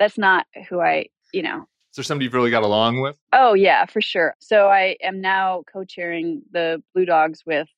that's 0.00 0.18
not 0.18 0.48
who 0.68 0.80
I. 0.80 1.06
You 1.32 1.42
know. 1.42 1.68
Is 1.92 1.96
there 1.96 2.02
somebody 2.02 2.24
you've 2.24 2.34
really 2.34 2.50
got 2.50 2.64
along 2.64 3.02
with? 3.02 3.16
Oh 3.32 3.54
yeah, 3.54 3.86
for 3.86 4.00
sure. 4.00 4.34
So 4.40 4.66
I 4.66 4.96
am 5.00 5.20
now 5.20 5.62
co-chairing 5.72 6.42
the 6.50 6.82
Blue 6.92 7.04
Dogs 7.04 7.44
with 7.46 7.68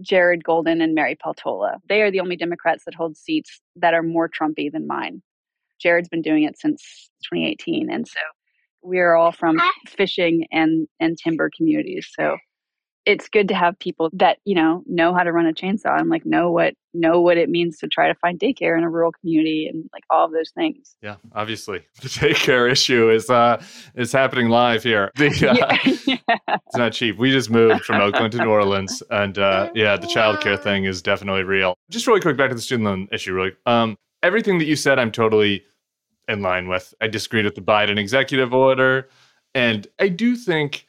Jared 0.00 0.44
Golden 0.44 0.80
and 0.80 0.94
Mary 0.94 1.16
Peltola. 1.16 1.78
They 1.88 2.02
are 2.02 2.10
the 2.10 2.20
only 2.20 2.36
Democrats 2.36 2.84
that 2.84 2.94
hold 2.94 3.16
seats 3.16 3.60
that 3.76 3.94
are 3.94 4.02
more 4.02 4.28
Trumpy 4.28 4.70
than 4.70 4.86
mine. 4.86 5.22
Jared's 5.80 6.08
been 6.08 6.22
doing 6.22 6.44
it 6.44 6.58
since 6.58 7.10
2018, 7.24 7.90
and 7.90 8.06
so 8.06 8.20
we're 8.82 9.14
all 9.14 9.32
from 9.32 9.60
fishing 9.88 10.46
and 10.50 10.86
and 11.00 11.18
timber 11.22 11.50
communities. 11.56 12.08
So 12.18 12.36
it's 13.06 13.28
good 13.28 13.46
to 13.48 13.54
have 13.54 13.78
people 13.78 14.10
that 14.12 14.38
you 14.44 14.54
know 14.54 14.82
know 14.86 15.14
how 15.14 15.22
to 15.22 15.32
run 15.32 15.46
a 15.46 15.52
chainsaw 15.52 15.98
and 15.98 16.10
like 16.10 16.26
know 16.26 16.50
what 16.50 16.74
know 16.92 17.20
what 17.20 17.38
it 17.38 17.48
means 17.48 17.78
to 17.78 17.86
try 17.86 18.08
to 18.08 18.14
find 18.16 18.38
daycare 18.38 18.76
in 18.76 18.82
a 18.82 18.90
rural 18.90 19.12
community 19.12 19.68
and 19.68 19.88
like 19.92 20.02
all 20.10 20.26
of 20.26 20.32
those 20.32 20.50
things. 20.50 20.96
Yeah 21.00 21.16
obviously. 21.34 21.82
The 22.02 22.08
daycare 22.08 22.70
issue 22.70 23.10
is 23.10 23.30
uh 23.30 23.62
is 23.94 24.12
happening 24.12 24.48
live 24.48 24.82
here. 24.82 25.10
The, 25.16 25.28
uh, 25.48 25.76
yeah. 26.06 26.18
it's 26.66 26.76
not 26.76 26.92
cheap. 26.92 27.16
We 27.16 27.30
just 27.30 27.48
moved 27.48 27.84
from 27.84 28.00
oakland 28.00 28.32
to 28.32 28.38
new 28.38 28.50
orleans 28.50 29.02
and 29.10 29.38
uh 29.38 29.70
yeah 29.74 29.96
the 29.96 30.08
childcare 30.08 30.60
thing 30.60 30.84
is 30.84 31.00
definitely 31.00 31.44
real. 31.44 31.76
Just 31.90 32.06
really 32.06 32.20
quick 32.20 32.36
back 32.36 32.50
to 32.50 32.56
the 32.56 32.60
student 32.60 32.86
loan 32.86 33.08
issue 33.12 33.32
really. 33.32 33.52
Um 33.66 33.96
everything 34.22 34.58
that 34.58 34.66
you 34.66 34.76
said 34.76 34.98
i'm 34.98 35.12
totally 35.12 35.64
in 36.28 36.42
line 36.42 36.66
with. 36.66 36.92
I 37.00 37.06
disagreed 37.06 37.44
with 37.44 37.54
the 37.54 37.60
biden 37.60 37.98
executive 37.98 38.52
order 38.52 39.08
and 39.54 39.86
i 40.00 40.08
do 40.08 40.34
think 40.34 40.86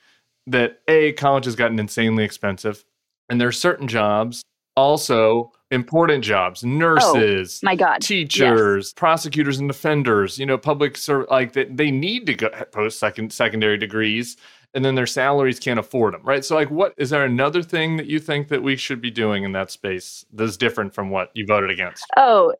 that 0.48 0.80
a 0.88 1.14
college 1.14 1.46
has 1.46 1.56
gotten 1.56 1.80
insanely 1.80 2.24
expensive, 2.24 2.84
and 3.30 3.40
there 3.40 3.48
are 3.48 3.54
certain 3.54 3.88
jobs 3.88 4.44
also 4.78 5.52
important 5.72 6.24
jobs 6.24 6.64
oh, 6.64 6.68
nurses 6.68 7.60
oh, 7.64 7.66
my 7.66 7.76
god. 7.76 8.00
teachers 8.00 8.88
yes. 8.88 8.94
prosecutors 8.94 9.58
and 9.58 9.68
defenders 9.68 10.38
you 10.38 10.46
know 10.46 10.58
public 10.58 10.96
ser- 10.96 11.26
like 11.32 11.54
they, 11.54 11.66
they 11.66 11.92
need 11.92 12.26
to 12.28 12.36
go 12.36 12.48
post 12.72 13.00
second 13.00 13.34
secondary 13.34 13.78
degrees 13.78 14.38
and 14.74 14.86
then 14.86 14.94
their 14.94 15.08
salaries 15.08 15.60
can't 15.60 15.80
afford 15.80 16.14
them 16.14 16.22
right? 16.24 16.46
So 16.46 16.56
like 16.56 16.70
what 16.70 16.94
is 16.98 17.10
there 17.10 17.26
another 17.26 17.64
thing 17.64 17.98
that 17.98 18.06
you 18.06 18.20
think 18.20 18.50
that 18.50 18.62
we 18.62 18.76
should 18.76 19.02
be 19.02 19.10
doing 19.10 19.44
in 19.44 19.52
that 19.54 19.72
space 19.72 20.24
that's 20.32 20.58
different 20.58 20.94
from 20.94 21.10
what 21.10 21.32
you 21.34 21.46
voted 21.46 21.72
against? 21.72 22.06
Oh 22.16 22.54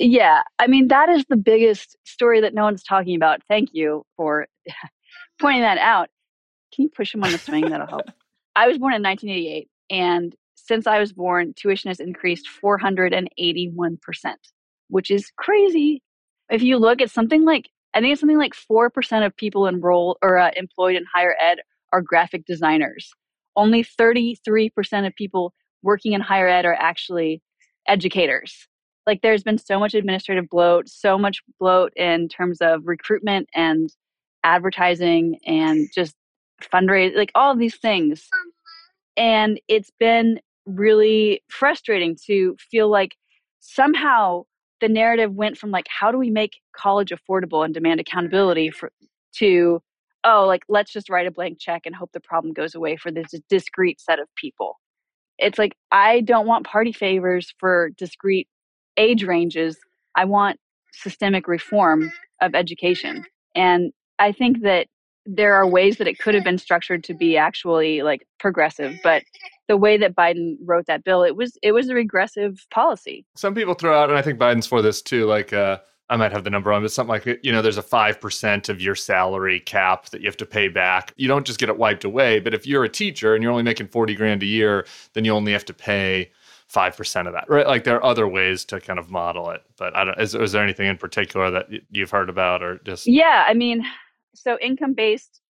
yeah. 0.00 0.42
I 0.58 0.66
mean 0.66 0.88
that 0.88 1.08
is 1.08 1.24
the 1.28 1.36
biggest 1.36 1.96
story 2.04 2.40
that 2.40 2.52
no 2.52 2.64
one's 2.64 2.82
talking 2.82 3.14
about. 3.14 3.42
Thank 3.48 3.70
you 3.72 4.04
for 4.16 4.48
pointing 5.40 5.62
that 5.62 5.78
out 5.78 6.08
can 6.80 6.84
you 6.84 6.90
push 6.96 7.14
him 7.14 7.22
on 7.22 7.30
the 7.30 7.38
swing? 7.38 7.68
That'll 7.68 7.86
help. 7.86 8.06
I 8.56 8.66
was 8.66 8.78
born 8.78 8.94
in 8.94 9.02
1988, 9.02 9.68
and 9.90 10.34
since 10.56 10.86
I 10.86 10.98
was 10.98 11.12
born, 11.12 11.52
tuition 11.54 11.88
has 11.88 12.00
increased 12.00 12.48
481%, 12.64 13.26
which 14.88 15.10
is 15.10 15.30
crazy. 15.36 16.02
If 16.50 16.62
you 16.62 16.78
look 16.78 17.02
at 17.02 17.10
something 17.10 17.44
like, 17.44 17.68
I 17.92 18.00
think 18.00 18.12
it's 18.12 18.20
something 18.20 18.38
like 18.38 18.54
4% 18.54 19.26
of 19.26 19.36
people 19.36 19.68
enrolled 19.68 20.16
or 20.22 20.38
uh, 20.38 20.52
employed 20.56 20.96
in 20.96 21.04
higher 21.12 21.36
ed 21.38 21.58
are 21.92 22.00
graphic 22.00 22.46
designers. 22.46 23.10
Only 23.56 23.84
33% 23.84 25.06
of 25.06 25.14
people 25.16 25.52
working 25.82 26.14
in 26.14 26.22
higher 26.22 26.48
ed 26.48 26.64
are 26.64 26.74
actually 26.74 27.42
educators. 27.88 28.68
Like 29.06 29.20
there's 29.22 29.42
been 29.42 29.58
so 29.58 29.78
much 29.78 29.92
administrative 29.92 30.48
bloat, 30.48 30.88
so 30.88 31.18
much 31.18 31.42
bloat 31.58 31.92
in 31.94 32.28
terms 32.28 32.58
of 32.62 32.82
recruitment 32.84 33.50
and 33.54 33.90
advertising 34.44 35.38
and 35.44 35.88
just 35.94 36.14
fundraise, 36.68 37.16
like 37.16 37.32
all 37.34 37.56
these 37.56 37.76
things. 37.76 38.28
And 39.16 39.60
it's 39.68 39.90
been 39.98 40.40
really 40.66 41.42
frustrating 41.48 42.16
to 42.26 42.56
feel 42.70 42.88
like 42.88 43.16
somehow 43.60 44.44
the 44.80 44.88
narrative 44.88 45.32
went 45.32 45.58
from 45.58 45.70
like 45.70 45.86
how 45.88 46.10
do 46.10 46.18
we 46.18 46.30
make 46.30 46.60
college 46.76 47.10
affordable 47.10 47.64
and 47.64 47.74
demand 47.74 48.00
accountability 48.00 48.70
for 48.70 48.90
to 49.36 49.80
oh 50.24 50.46
like 50.46 50.62
let's 50.68 50.92
just 50.92 51.10
write 51.10 51.26
a 51.26 51.30
blank 51.30 51.58
check 51.60 51.82
and 51.84 51.94
hope 51.94 52.10
the 52.12 52.20
problem 52.20 52.52
goes 52.52 52.74
away 52.74 52.96
for 52.96 53.10
this 53.10 53.28
discrete 53.48 54.00
set 54.00 54.18
of 54.18 54.28
people. 54.36 54.78
It's 55.38 55.58
like 55.58 55.74
i 55.92 56.20
don't 56.20 56.46
want 56.46 56.66
party 56.66 56.92
favors 56.92 57.52
for 57.58 57.90
discrete 57.96 58.48
age 58.96 59.24
ranges. 59.24 59.78
I 60.16 60.24
want 60.24 60.58
systemic 60.92 61.46
reform 61.46 62.10
of 62.40 62.54
education. 62.54 63.24
And 63.54 63.92
i 64.18 64.32
think 64.32 64.62
that 64.62 64.86
there 65.36 65.54
are 65.54 65.66
ways 65.66 65.98
that 65.98 66.06
it 66.06 66.18
could 66.18 66.34
have 66.34 66.44
been 66.44 66.58
structured 66.58 67.04
to 67.04 67.14
be 67.14 67.36
actually 67.36 68.02
like 68.02 68.26
progressive 68.38 68.94
but 69.02 69.22
the 69.68 69.76
way 69.76 69.96
that 69.96 70.14
biden 70.14 70.56
wrote 70.64 70.86
that 70.86 71.04
bill 71.04 71.22
it 71.22 71.36
was 71.36 71.56
it 71.62 71.72
was 71.72 71.88
a 71.88 71.94
regressive 71.94 72.66
policy 72.70 73.24
some 73.36 73.54
people 73.54 73.74
throw 73.74 73.98
out 73.98 74.08
and 74.08 74.18
i 74.18 74.22
think 74.22 74.38
biden's 74.38 74.66
for 74.66 74.82
this 74.82 75.00
too 75.02 75.26
like 75.26 75.52
uh 75.52 75.78
I 76.10 76.16
might 76.16 76.32
have 76.32 76.42
the 76.42 76.50
number 76.50 76.72
on, 76.72 76.82
but 76.82 76.90
something 76.90 77.08
like 77.08 77.38
you 77.44 77.52
know, 77.52 77.62
there's 77.62 77.78
a 77.78 77.82
five 77.82 78.20
percent 78.20 78.68
of 78.68 78.80
your 78.80 78.96
salary 78.96 79.60
cap 79.60 80.08
that 80.10 80.20
you 80.20 80.26
have 80.26 80.36
to 80.38 80.46
pay 80.46 80.66
back. 80.66 81.14
You 81.16 81.28
don't 81.28 81.46
just 81.46 81.60
get 81.60 81.68
it 81.68 81.78
wiped 81.78 82.02
away, 82.02 82.40
but 82.40 82.52
if 82.52 82.66
you're 82.66 82.82
a 82.82 82.88
teacher 82.88 83.32
and 83.32 83.42
you're 83.44 83.52
only 83.52 83.62
making 83.62 83.86
forty 83.86 84.16
grand 84.16 84.42
a 84.42 84.46
year, 84.46 84.86
then 85.12 85.24
you 85.24 85.32
only 85.32 85.52
have 85.52 85.64
to 85.66 85.72
pay 85.72 86.32
five 86.66 86.96
percent 86.96 87.28
of 87.28 87.34
that, 87.34 87.48
right? 87.48 87.66
Like 87.66 87.84
there 87.84 87.94
are 87.96 88.04
other 88.04 88.26
ways 88.26 88.64
to 88.66 88.80
kind 88.80 88.98
of 88.98 89.08
model 89.08 89.50
it, 89.50 89.62
but 89.76 89.94
I 89.96 90.04
don't. 90.04 90.20
Is, 90.20 90.34
is 90.34 90.50
there 90.50 90.64
anything 90.64 90.88
in 90.88 90.96
particular 90.96 91.48
that 91.52 91.68
you've 91.92 92.10
heard 92.10 92.28
about, 92.28 92.60
or 92.60 92.80
just? 92.84 93.06
Yeah, 93.06 93.44
I 93.46 93.54
mean, 93.54 93.86
so 94.34 94.58
income 94.60 94.94
based 94.94 95.40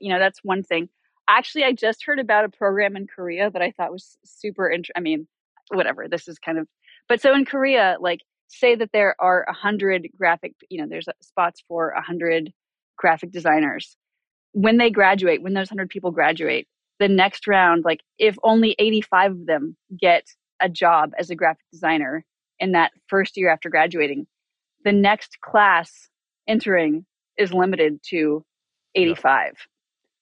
you 0.00 0.12
know 0.12 0.18
that's 0.18 0.40
one 0.42 0.62
thing. 0.62 0.88
Actually 1.28 1.64
i 1.64 1.72
just 1.72 2.04
heard 2.04 2.18
about 2.18 2.44
a 2.44 2.48
program 2.50 2.96
in 2.96 3.06
korea 3.06 3.50
that 3.50 3.62
i 3.62 3.70
thought 3.70 3.90
was 3.90 4.18
super 4.24 4.68
int- 4.68 4.90
i 4.94 5.00
mean 5.00 5.26
whatever 5.68 6.06
this 6.06 6.28
is 6.28 6.38
kind 6.38 6.58
of 6.58 6.68
but 7.08 7.20
so 7.20 7.34
in 7.34 7.46
korea 7.46 7.96
like 7.98 8.20
say 8.48 8.74
that 8.74 8.90
there 8.92 9.16
are 9.18 9.44
a 9.48 9.52
hundred 9.52 10.06
graphic 10.18 10.52
you 10.68 10.80
know 10.80 10.86
there's 10.88 11.06
spots 11.22 11.62
for 11.66 11.90
a 11.90 12.02
hundred 12.02 12.52
graphic 12.96 13.30
designers. 13.30 13.96
When 14.52 14.78
they 14.78 14.90
graduate 14.90 15.42
when 15.42 15.54
those 15.54 15.68
hundred 15.68 15.90
people 15.90 16.10
graduate 16.10 16.68
the 17.00 17.08
next 17.08 17.48
round 17.48 17.84
like 17.84 18.00
if 18.18 18.36
only 18.44 18.76
85 18.78 19.32
of 19.32 19.46
them 19.46 19.76
get 19.98 20.26
a 20.60 20.68
job 20.68 21.10
as 21.18 21.28
a 21.28 21.34
graphic 21.34 21.64
designer 21.72 22.24
in 22.60 22.72
that 22.72 22.92
first 23.08 23.36
year 23.36 23.50
after 23.50 23.68
graduating 23.68 24.26
the 24.84 24.92
next 24.92 25.40
class 25.40 26.08
entering 26.46 27.04
is 27.38 27.52
limited 27.52 28.00
to 28.10 28.44
85 28.94 29.22
yeah. 29.26 29.52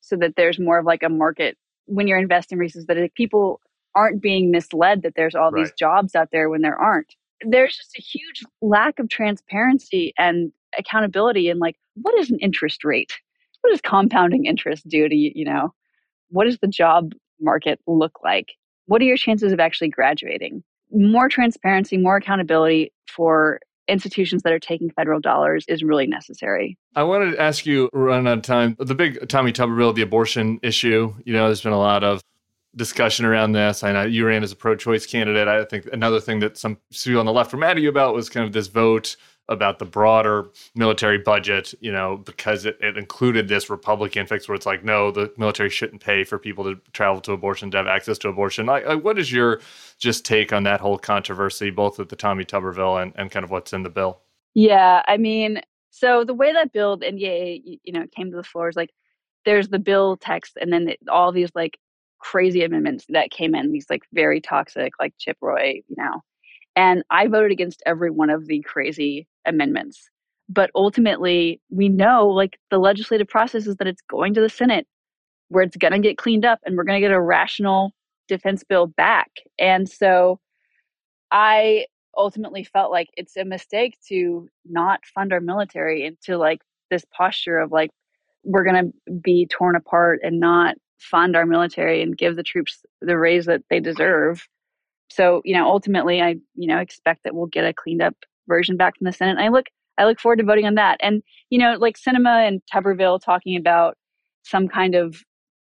so 0.00 0.16
that 0.16 0.34
there's 0.36 0.58
more 0.58 0.78
of 0.78 0.86
like 0.86 1.02
a 1.02 1.08
market 1.08 1.56
when 1.86 2.06
you're 2.06 2.18
investing 2.18 2.58
resources 2.58 2.86
that 2.86 3.14
people 3.14 3.60
aren't 3.94 4.22
being 4.22 4.50
misled 4.50 5.02
that 5.02 5.14
there's 5.16 5.34
all 5.34 5.50
right. 5.50 5.64
these 5.64 5.72
jobs 5.78 6.14
out 6.14 6.28
there 6.32 6.48
when 6.48 6.62
there 6.62 6.76
aren't. 6.76 7.14
There's 7.42 7.76
just 7.76 7.98
a 7.98 8.02
huge 8.02 8.42
lack 8.60 8.98
of 8.98 9.08
transparency 9.08 10.14
and 10.18 10.52
accountability 10.78 11.48
and 11.50 11.60
like 11.60 11.76
what 11.94 12.18
is 12.18 12.30
an 12.30 12.38
interest 12.38 12.84
rate? 12.84 13.12
What 13.60 13.70
does 13.70 13.80
compounding 13.80 14.46
interest 14.46 14.88
do 14.88 15.08
to 15.08 15.14
you 15.14 15.32
you 15.34 15.44
know? 15.44 15.74
What 16.30 16.44
does 16.44 16.58
the 16.58 16.68
job 16.68 17.12
market 17.40 17.80
look 17.86 18.20
like? 18.24 18.52
What 18.86 19.02
are 19.02 19.04
your 19.04 19.16
chances 19.16 19.52
of 19.52 19.60
actually 19.60 19.88
graduating? 19.88 20.62
More 20.90 21.28
transparency 21.28 21.96
more 21.98 22.16
accountability 22.16 22.92
for 23.08 23.60
institutions 23.92 24.42
that 24.42 24.52
are 24.52 24.58
taking 24.58 24.90
federal 24.90 25.20
dollars 25.20 25.64
is 25.68 25.82
really 25.82 26.06
necessary. 26.06 26.76
I 26.96 27.02
wanted 27.04 27.32
to 27.32 27.40
ask 27.40 27.66
you, 27.66 27.88
run 27.92 28.26
out 28.26 28.38
of 28.38 28.42
time, 28.44 28.76
the 28.78 28.94
big 28.94 29.28
Tommy 29.28 29.52
Tuberville, 29.52 29.94
the 29.94 30.02
abortion 30.02 30.58
issue. 30.62 31.14
You 31.24 31.32
know, 31.34 31.46
there's 31.46 31.62
been 31.62 31.72
a 31.72 31.78
lot 31.78 32.02
of 32.02 32.20
discussion 32.74 33.26
around 33.26 33.52
this. 33.52 33.84
I 33.84 33.92
know 33.92 34.04
you 34.04 34.26
ran 34.26 34.42
as 34.42 34.50
a 34.50 34.56
pro-choice 34.56 35.06
candidate. 35.06 35.46
I 35.46 35.64
think 35.64 35.86
another 35.92 36.20
thing 36.20 36.40
that 36.40 36.56
some 36.56 36.78
people 36.90 37.20
on 37.20 37.26
the 37.26 37.32
left 37.32 37.52
were 37.52 37.58
mad 37.58 37.76
at 37.76 37.82
you 37.82 37.90
about 37.90 38.14
was 38.14 38.30
kind 38.30 38.46
of 38.46 38.52
this 38.52 38.68
vote 38.68 39.16
about 39.48 39.78
the 39.78 39.84
broader 39.84 40.48
military 40.74 41.18
budget, 41.18 41.74
you 41.80 41.92
know, 41.92 42.16
because 42.18 42.64
it, 42.64 42.78
it 42.80 42.96
included 42.96 43.48
this 43.48 43.68
Republican 43.68 44.26
fix 44.26 44.48
where 44.48 44.54
it's 44.54 44.66
like, 44.66 44.84
no, 44.84 45.10
the 45.10 45.32
military 45.36 45.68
shouldn't 45.68 46.02
pay 46.02 46.24
for 46.24 46.38
people 46.38 46.64
to 46.64 46.80
travel 46.92 47.20
to 47.20 47.32
abortion, 47.32 47.70
to 47.70 47.76
have 47.76 47.86
access 47.86 48.18
to 48.18 48.28
abortion. 48.28 48.66
Like, 48.66 48.86
like 48.86 49.04
what 49.04 49.18
is 49.18 49.32
your 49.32 49.60
just 49.98 50.24
take 50.24 50.52
on 50.52 50.62
that 50.64 50.80
whole 50.80 50.98
controversy, 50.98 51.70
both 51.70 51.98
with 51.98 52.08
the 52.08 52.16
Tommy 52.16 52.44
Tuberville 52.44 53.02
and, 53.02 53.12
and 53.16 53.30
kind 53.30 53.44
of 53.44 53.50
what's 53.50 53.72
in 53.72 53.82
the 53.82 53.90
bill? 53.90 54.20
Yeah, 54.54 55.02
I 55.08 55.16
mean, 55.16 55.60
so 55.90 56.24
the 56.24 56.34
way 56.34 56.52
that 56.52 56.72
bill 56.72 56.98
NDAA, 56.98 57.80
you 57.82 57.92
know, 57.92 58.06
came 58.14 58.30
to 58.30 58.36
the 58.36 58.42
floor 58.42 58.68
is 58.68 58.76
like, 58.76 58.90
there's 59.44 59.68
the 59.68 59.78
bill 59.78 60.16
text 60.16 60.56
and 60.60 60.72
then 60.72 60.94
all 61.08 61.32
these 61.32 61.50
like 61.54 61.78
crazy 62.20 62.62
amendments 62.62 63.04
that 63.08 63.30
came 63.30 63.54
in, 63.54 63.72
these 63.72 63.86
like 63.90 64.02
very 64.12 64.40
toxic, 64.40 64.92
like 65.00 65.14
Chip 65.18 65.36
Roy, 65.40 65.82
you 65.88 65.96
know. 65.98 66.22
And 66.76 67.02
I 67.10 67.26
voted 67.26 67.50
against 67.50 67.82
every 67.84 68.10
one 68.10 68.30
of 68.30 68.46
the 68.46 68.60
crazy 68.60 69.26
amendments. 69.46 70.08
But 70.48 70.70
ultimately, 70.74 71.60
we 71.70 71.88
know 71.88 72.28
like 72.28 72.58
the 72.70 72.78
legislative 72.78 73.28
process 73.28 73.66
is 73.66 73.76
that 73.76 73.86
it's 73.86 74.02
going 74.10 74.34
to 74.34 74.40
the 74.40 74.48
Senate 74.48 74.86
where 75.48 75.62
it's 75.62 75.76
going 75.76 75.92
to 75.92 75.98
get 75.98 76.18
cleaned 76.18 76.44
up 76.44 76.58
and 76.64 76.76
we're 76.76 76.84
going 76.84 77.00
to 77.00 77.06
get 77.06 77.14
a 77.14 77.20
rational 77.20 77.92
defense 78.28 78.64
bill 78.64 78.86
back. 78.86 79.30
And 79.58 79.88
so 79.88 80.40
I 81.30 81.86
ultimately 82.16 82.64
felt 82.64 82.90
like 82.90 83.08
it's 83.16 83.36
a 83.36 83.44
mistake 83.44 83.96
to 84.08 84.48
not 84.64 85.00
fund 85.14 85.32
our 85.32 85.40
military 85.40 86.04
into 86.04 86.36
like 86.38 86.60
this 86.90 87.04
posture 87.16 87.58
of 87.58 87.72
like 87.72 87.90
we're 88.44 88.64
going 88.64 88.92
to 88.92 89.12
be 89.12 89.46
torn 89.46 89.76
apart 89.76 90.20
and 90.22 90.40
not 90.40 90.76
fund 90.98 91.36
our 91.36 91.46
military 91.46 92.02
and 92.02 92.16
give 92.16 92.36
the 92.36 92.42
troops 92.42 92.84
the 93.00 93.18
raise 93.18 93.46
that 93.46 93.62
they 93.70 93.80
deserve. 93.80 94.46
So, 95.10 95.42
you 95.44 95.54
know, 95.54 95.66
ultimately 95.66 96.20
I, 96.20 96.36
you 96.54 96.68
know, 96.68 96.78
expect 96.78 97.24
that 97.24 97.34
we'll 97.34 97.46
get 97.46 97.64
a 97.64 97.72
cleaned 97.72 98.02
up 98.02 98.14
version 98.48 98.76
back 98.76 98.96
from 98.96 99.04
the 99.04 99.12
Senate. 99.12 99.32
And 99.38 99.40
I 99.40 99.48
look 99.48 99.66
I 99.98 100.04
look 100.04 100.20
forward 100.20 100.38
to 100.38 100.44
voting 100.44 100.66
on 100.66 100.74
that. 100.74 100.98
And, 101.02 101.22
you 101.50 101.58
know, 101.58 101.74
like 101.78 101.96
Sinema 101.98 102.46
and 102.46 102.62
Tuberville 102.72 103.20
talking 103.22 103.56
about 103.56 103.96
some 104.42 104.68
kind 104.68 104.94
of 104.94 105.16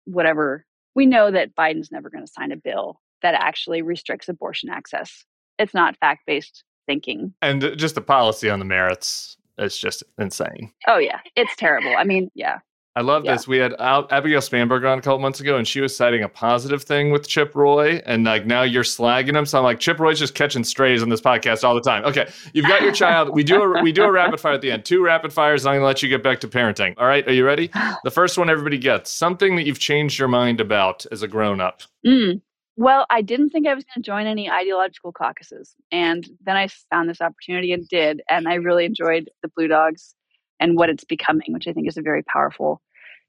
whatever. 0.06 0.66
We 0.96 1.06
know 1.06 1.32
that 1.32 1.56
Biden's 1.56 1.92
never 1.92 2.10
going 2.10 2.26
to 2.26 2.32
sign 2.32 2.52
a 2.52 2.58
bill 2.58 3.00
that 3.22 3.36
actually 3.36 3.82
restricts 3.82 4.30
abortion 4.30 4.70
access. 4.70 5.26
It's 5.60 5.74
not 5.74 5.98
fact 6.00 6.22
based 6.26 6.64
thinking. 6.86 7.34
And 7.42 7.62
just 7.78 7.96
the 7.96 8.02
policy 8.02 8.50
on 8.50 8.60
the 8.60 8.66
merits 8.66 9.38
is 9.58 9.78
just 9.78 10.04
insane. 10.20 10.72
Oh, 10.88 10.98
yeah. 10.98 11.20
It's 11.36 11.56
terrible. 11.56 11.96
I 11.98 12.04
mean, 12.04 12.30
yeah. 12.36 12.60
I 12.98 13.02
love 13.02 13.26
yeah. 13.26 13.34
this. 13.34 13.46
We 13.46 13.58
had 13.58 13.74
Al- 13.74 14.08
Abigail 14.10 14.40
Spanberger 14.40 14.90
on 14.90 14.98
a 14.98 15.02
couple 15.02 15.20
months 15.20 15.42
ago, 15.42 15.58
and 15.58 15.68
she 15.68 15.82
was 15.82 15.96
citing 15.96 16.24
a 16.24 16.30
positive 16.30 16.84
thing 16.84 17.12
with 17.12 17.28
Chip 17.28 17.54
Roy, 17.54 18.02
and 18.06 18.24
like 18.24 18.46
now 18.46 18.62
you're 18.64 18.84
slagging 18.84 19.36
him. 19.36 19.46
So 19.46 19.58
I'm 19.58 19.66
like, 19.66 19.80
Chip 19.80 20.00
Roy's 20.00 20.18
just 20.18 20.34
catching 20.34 20.64
strays 20.64 21.04
on 21.04 21.10
this 21.10 21.20
podcast 21.20 21.66
all 21.66 21.76
the 21.76 21.82
time. 21.82 22.06
Okay, 22.06 22.30
you've 22.54 22.68
got 22.68 22.82
your 22.82 22.94
child. 22.94 23.30
We 23.34 23.44
do 23.44 23.62
a, 23.62 23.84
we 23.84 23.92
do 23.92 24.04
a 24.04 24.12
rapid 24.12 24.40
fire 24.40 24.54
at 24.54 24.62
the 24.62 24.72
end. 24.72 24.86
Two 24.86 25.04
rapid 25.04 25.34
fires. 25.34 25.66
I'm 25.66 25.76
gonna 25.76 25.86
let 25.86 26.02
you 26.02 26.08
get 26.08 26.24
back 26.24 26.40
to 26.42 26.48
parenting. 26.48 26.94
All 26.98 27.06
right, 27.06 27.28
are 27.28 27.34
you 27.34 27.46
ready? 27.46 27.70
The 28.04 28.12
first 28.12 28.38
one 28.38 28.50
everybody 28.50 28.78
gets 28.78 29.12
something 29.12 29.58
that 29.58 29.66
you've 29.66 29.80
changed 29.80 30.18
your 30.18 30.30
mind 30.30 30.62
about 30.62 31.06
as 31.12 31.22
a 31.22 31.28
grown 31.28 31.60
up. 31.60 31.82
Mm. 32.06 32.42
Well, 32.78 33.06
I 33.10 33.22
didn't 33.22 33.52
think 33.52 33.68
I 33.68 33.74
was 33.74 33.86
going 33.86 34.04
to 34.04 34.06
join 34.06 34.28
any 34.28 34.50
ideological 34.50 35.12
caucuses, 35.12 35.76
and 35.92 36.28
then 36.46 36.58
I 36.58 36.68
found 36.90 37.10
this 37.10 37.22
opportunity 37.22 37.72
and 37.72 37.88
did, 37.88 38.22
and 38.30 38.48
I 38.48 38.56
really 38.56 38.86
enjoyed 38.86 39.30
the 39.42 39.50
Blue 39.56 39.68
Dogs 39.68 40.16
and 40.60 40.78
what 40.78 40.90
it's 40.90 41.04
becoming, 41.04 41.54
which 41.54 41.68
I 41.68 41.74
think 41.74 41.88
is 41.88 41.98
a 41.98 42.02
very 42.02 42.24
powerful. 42.24 42.82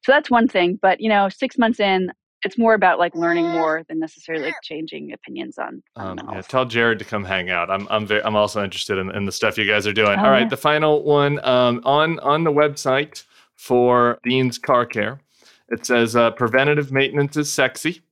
So 0.05 0.13
that's 0.13 0.31
one 0.31 0.49
thing. 0.49 0.79
But 0.81 1.01
you 1.01 1.09
know, 1.09 1.29
six 1.29 1.59
months 1.59 1.81
in, 1.81 2.11
it's 2.43 2.59
more 2.59 2.75
about 2.75 2.99
like 2.99 3.15
learning 3.15 3.49
more 3.49 3.83
than 3.89 3.99
necessarily 3.99 4.45
like 4.47 4.55
changing 4.63 5.13
opinions 5.13 5.59
on. 5.59 5.83
Um, 5.97 6.21
yeah, 6.33 6.43
tell 6.43 6.65
Jared 6.65 6.99
to 7.01 7.05
come 7.05 7.25
hang 7.25 7.51
out. 7.51 7.71
I'm 7.71 7.87
I'm 7.91 8.07
very, 8.07 8.23
I'm 8.23 8.37
also 8.37 8.63
interested 8.63 8.99
in, 8.99 9.11
in 9.15 9.25
the 9.25 9.33
stuff 9.33 9.59
you 9.59 9.67
guys 9.67 9.87
are 9.87 9.93
doing. 9.93 10.19
Oh, 10.19 10.25
All 10.25 10.31
right, 10.31 10.43
yeah. 10.43 10.49
the 10.49 10.57
final 10.57 11.03
one 11.03 11.45
um, 11.45 11.81
on 11.85 12.19
on 12.21 12.45
the 12.45 12.53
website 12.53 13.25
for 13.55 14.19
Dean's 14.23 14.59
Car 14.59 14.87
Care. 14.87 15.21
It 15.69 15.85
says 15.85 16.15
uh, 16.15 16.31
preventative 16.33 16.93
maintenance 16.93 17.37
is 17.37 17.53
sexy. 17.53 18.03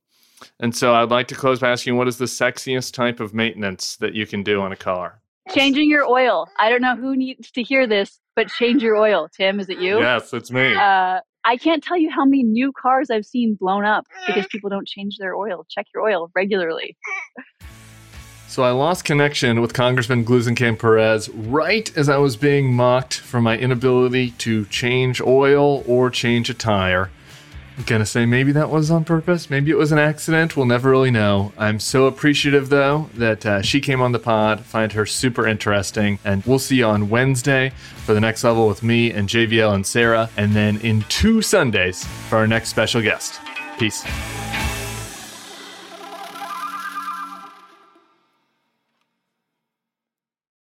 And 0.59 0.75
so 0.75 0.93
I'd 0.93 1.09
like 1.09 1.27
to 1.29 1.35
close 1.35 1.59
by 1.59 1.69
asking 1.69 1.97
what 1.97 2.07
is 2.07 2.17
the 2.17 2.25
sexiest 2.25 2.93
type 2.93 3.19
of 3.19 3.33
maintenance 3.33 3.95
that 3.97 4.13
you 4.13 4.25
can 4.25 4.43
do 4.43 4.61
on 4.61 4.71
a 4.71 4.75
car? 4.75 5.21
Changing 5.53 5.89
your 5.89 6.05
oil. 6.05 6.49
I 6.57 6.69
don't 6.69 6.81
know 6.81 6.95
who 6.95 7.15
needs 7.15 7.51
to 7.51 7.63
hear 7.63 7.87
this, 7.87 8.19
but 8.35 8.49
change 8.49 8.83
your 8.83 8.95
oil. 8.95 9.29
Tim, 9.35 9.59
is 9.59 9.69
it 9.69 9.79
you? 9.79 9.99
Yes, 9.99 10.33
it's 10.33 10.51
me. 10.51 10.73
Uh, 10.73 11.19
I 11.43 11.57
can't 11.57 11.83
tell 11.83 11.97
you 11.97 12.09
how 12.09 12.25
many 12.25 12.43
new 12.43 12.71
cars 12.71 13.09
I've 13.09 13.25
seen 13.25 13.55
blown 13.55 13.85
up 13.85 14.05
because 14.27 14.47
people 14.51 14.69
don't 14.69 14.87
change 14.87 15.17
their 15.17 15.35
oil. 15.35 15.65
Check 15.69 15.87
your 15.93 16.03
oil 16.03 16.31
regularly. 16.35 16.97
So 18.47 18.63
I 18.63 18.71
lost 18.71 19.03
connection 19.03 19.59
with 19.59 19.73
Congressman 19.73 20.23
Gluesenkamp 20.23 20.79
Perez 20.79 21.29
right 21.29 21.95
as 21.97 22.07
I 22.09 22.17
was 22.17 22.37
being 22.37 22.73
mocked 22.73 23.15
for 23.15 23.41
my 23.41 23.57
inability 23.57 24.31
to 24.31 24.65
change 24.65 25.19
oil 25.19 25.83
or 25.87 26.09
change 26.09 26.49
a 26.49 26.53
tire. 26.53 27.11
Gonna 27.85 28.05
say 28.05 28.25
maybe 28.25 28.53
that 28.53 28.69
was 28.69 28.89
on 28.89 29.03
purpose. 29.03 29.49
Maybe 29.49 29.69
it 29.69 29.77
was 29.77 29.91
an 29.91 29.99
accident. 29.99 30.55
We'll 30.55 30.65
never 30.65 30.89
really 30.89 31.11
know. 31.11 31.51
I'm 31.57 31.79
so 31.79 32.05
appreciative 32.05 32.69
though 32.69 33.09
that 33.15 33.45
uh, 33.45 33.61
she 33.61 33.81
came 33.81 34.01
on 34.01 34.13
the 34.13 34.19
pod. 34.19 34.61
Find 34.61 34.93
her 34.93 35.05
super 35.05 35.45
interesting, 35.45 36.17
and 36.23 36.43
we'll 36.45 36.59
see 36.59 36.77
you 36.77 36.85
on 36.85 37.09
Wednesday 37.09 37.71
for 38.05 38.13
the 38.13 38.21
next 38.21 38.43
level 38.45 38.67
with 38.67 38.81
me 38.81 39.11
and 39.11 39.27
JVL 39.27 39.75
and 39.75 39.85
Sarah, 39.85 40.29
and 40.37 40.53
then 40.53 40.77
in 40.81 41.01
two 41.09 41.41
Sundays 41.41 42.05
for 42.29 42.37
our 42.37 42.47
next 42.47 42.69
special 42.69 43.01
guest. 43.01 43.39
Peace. 43.77 44.05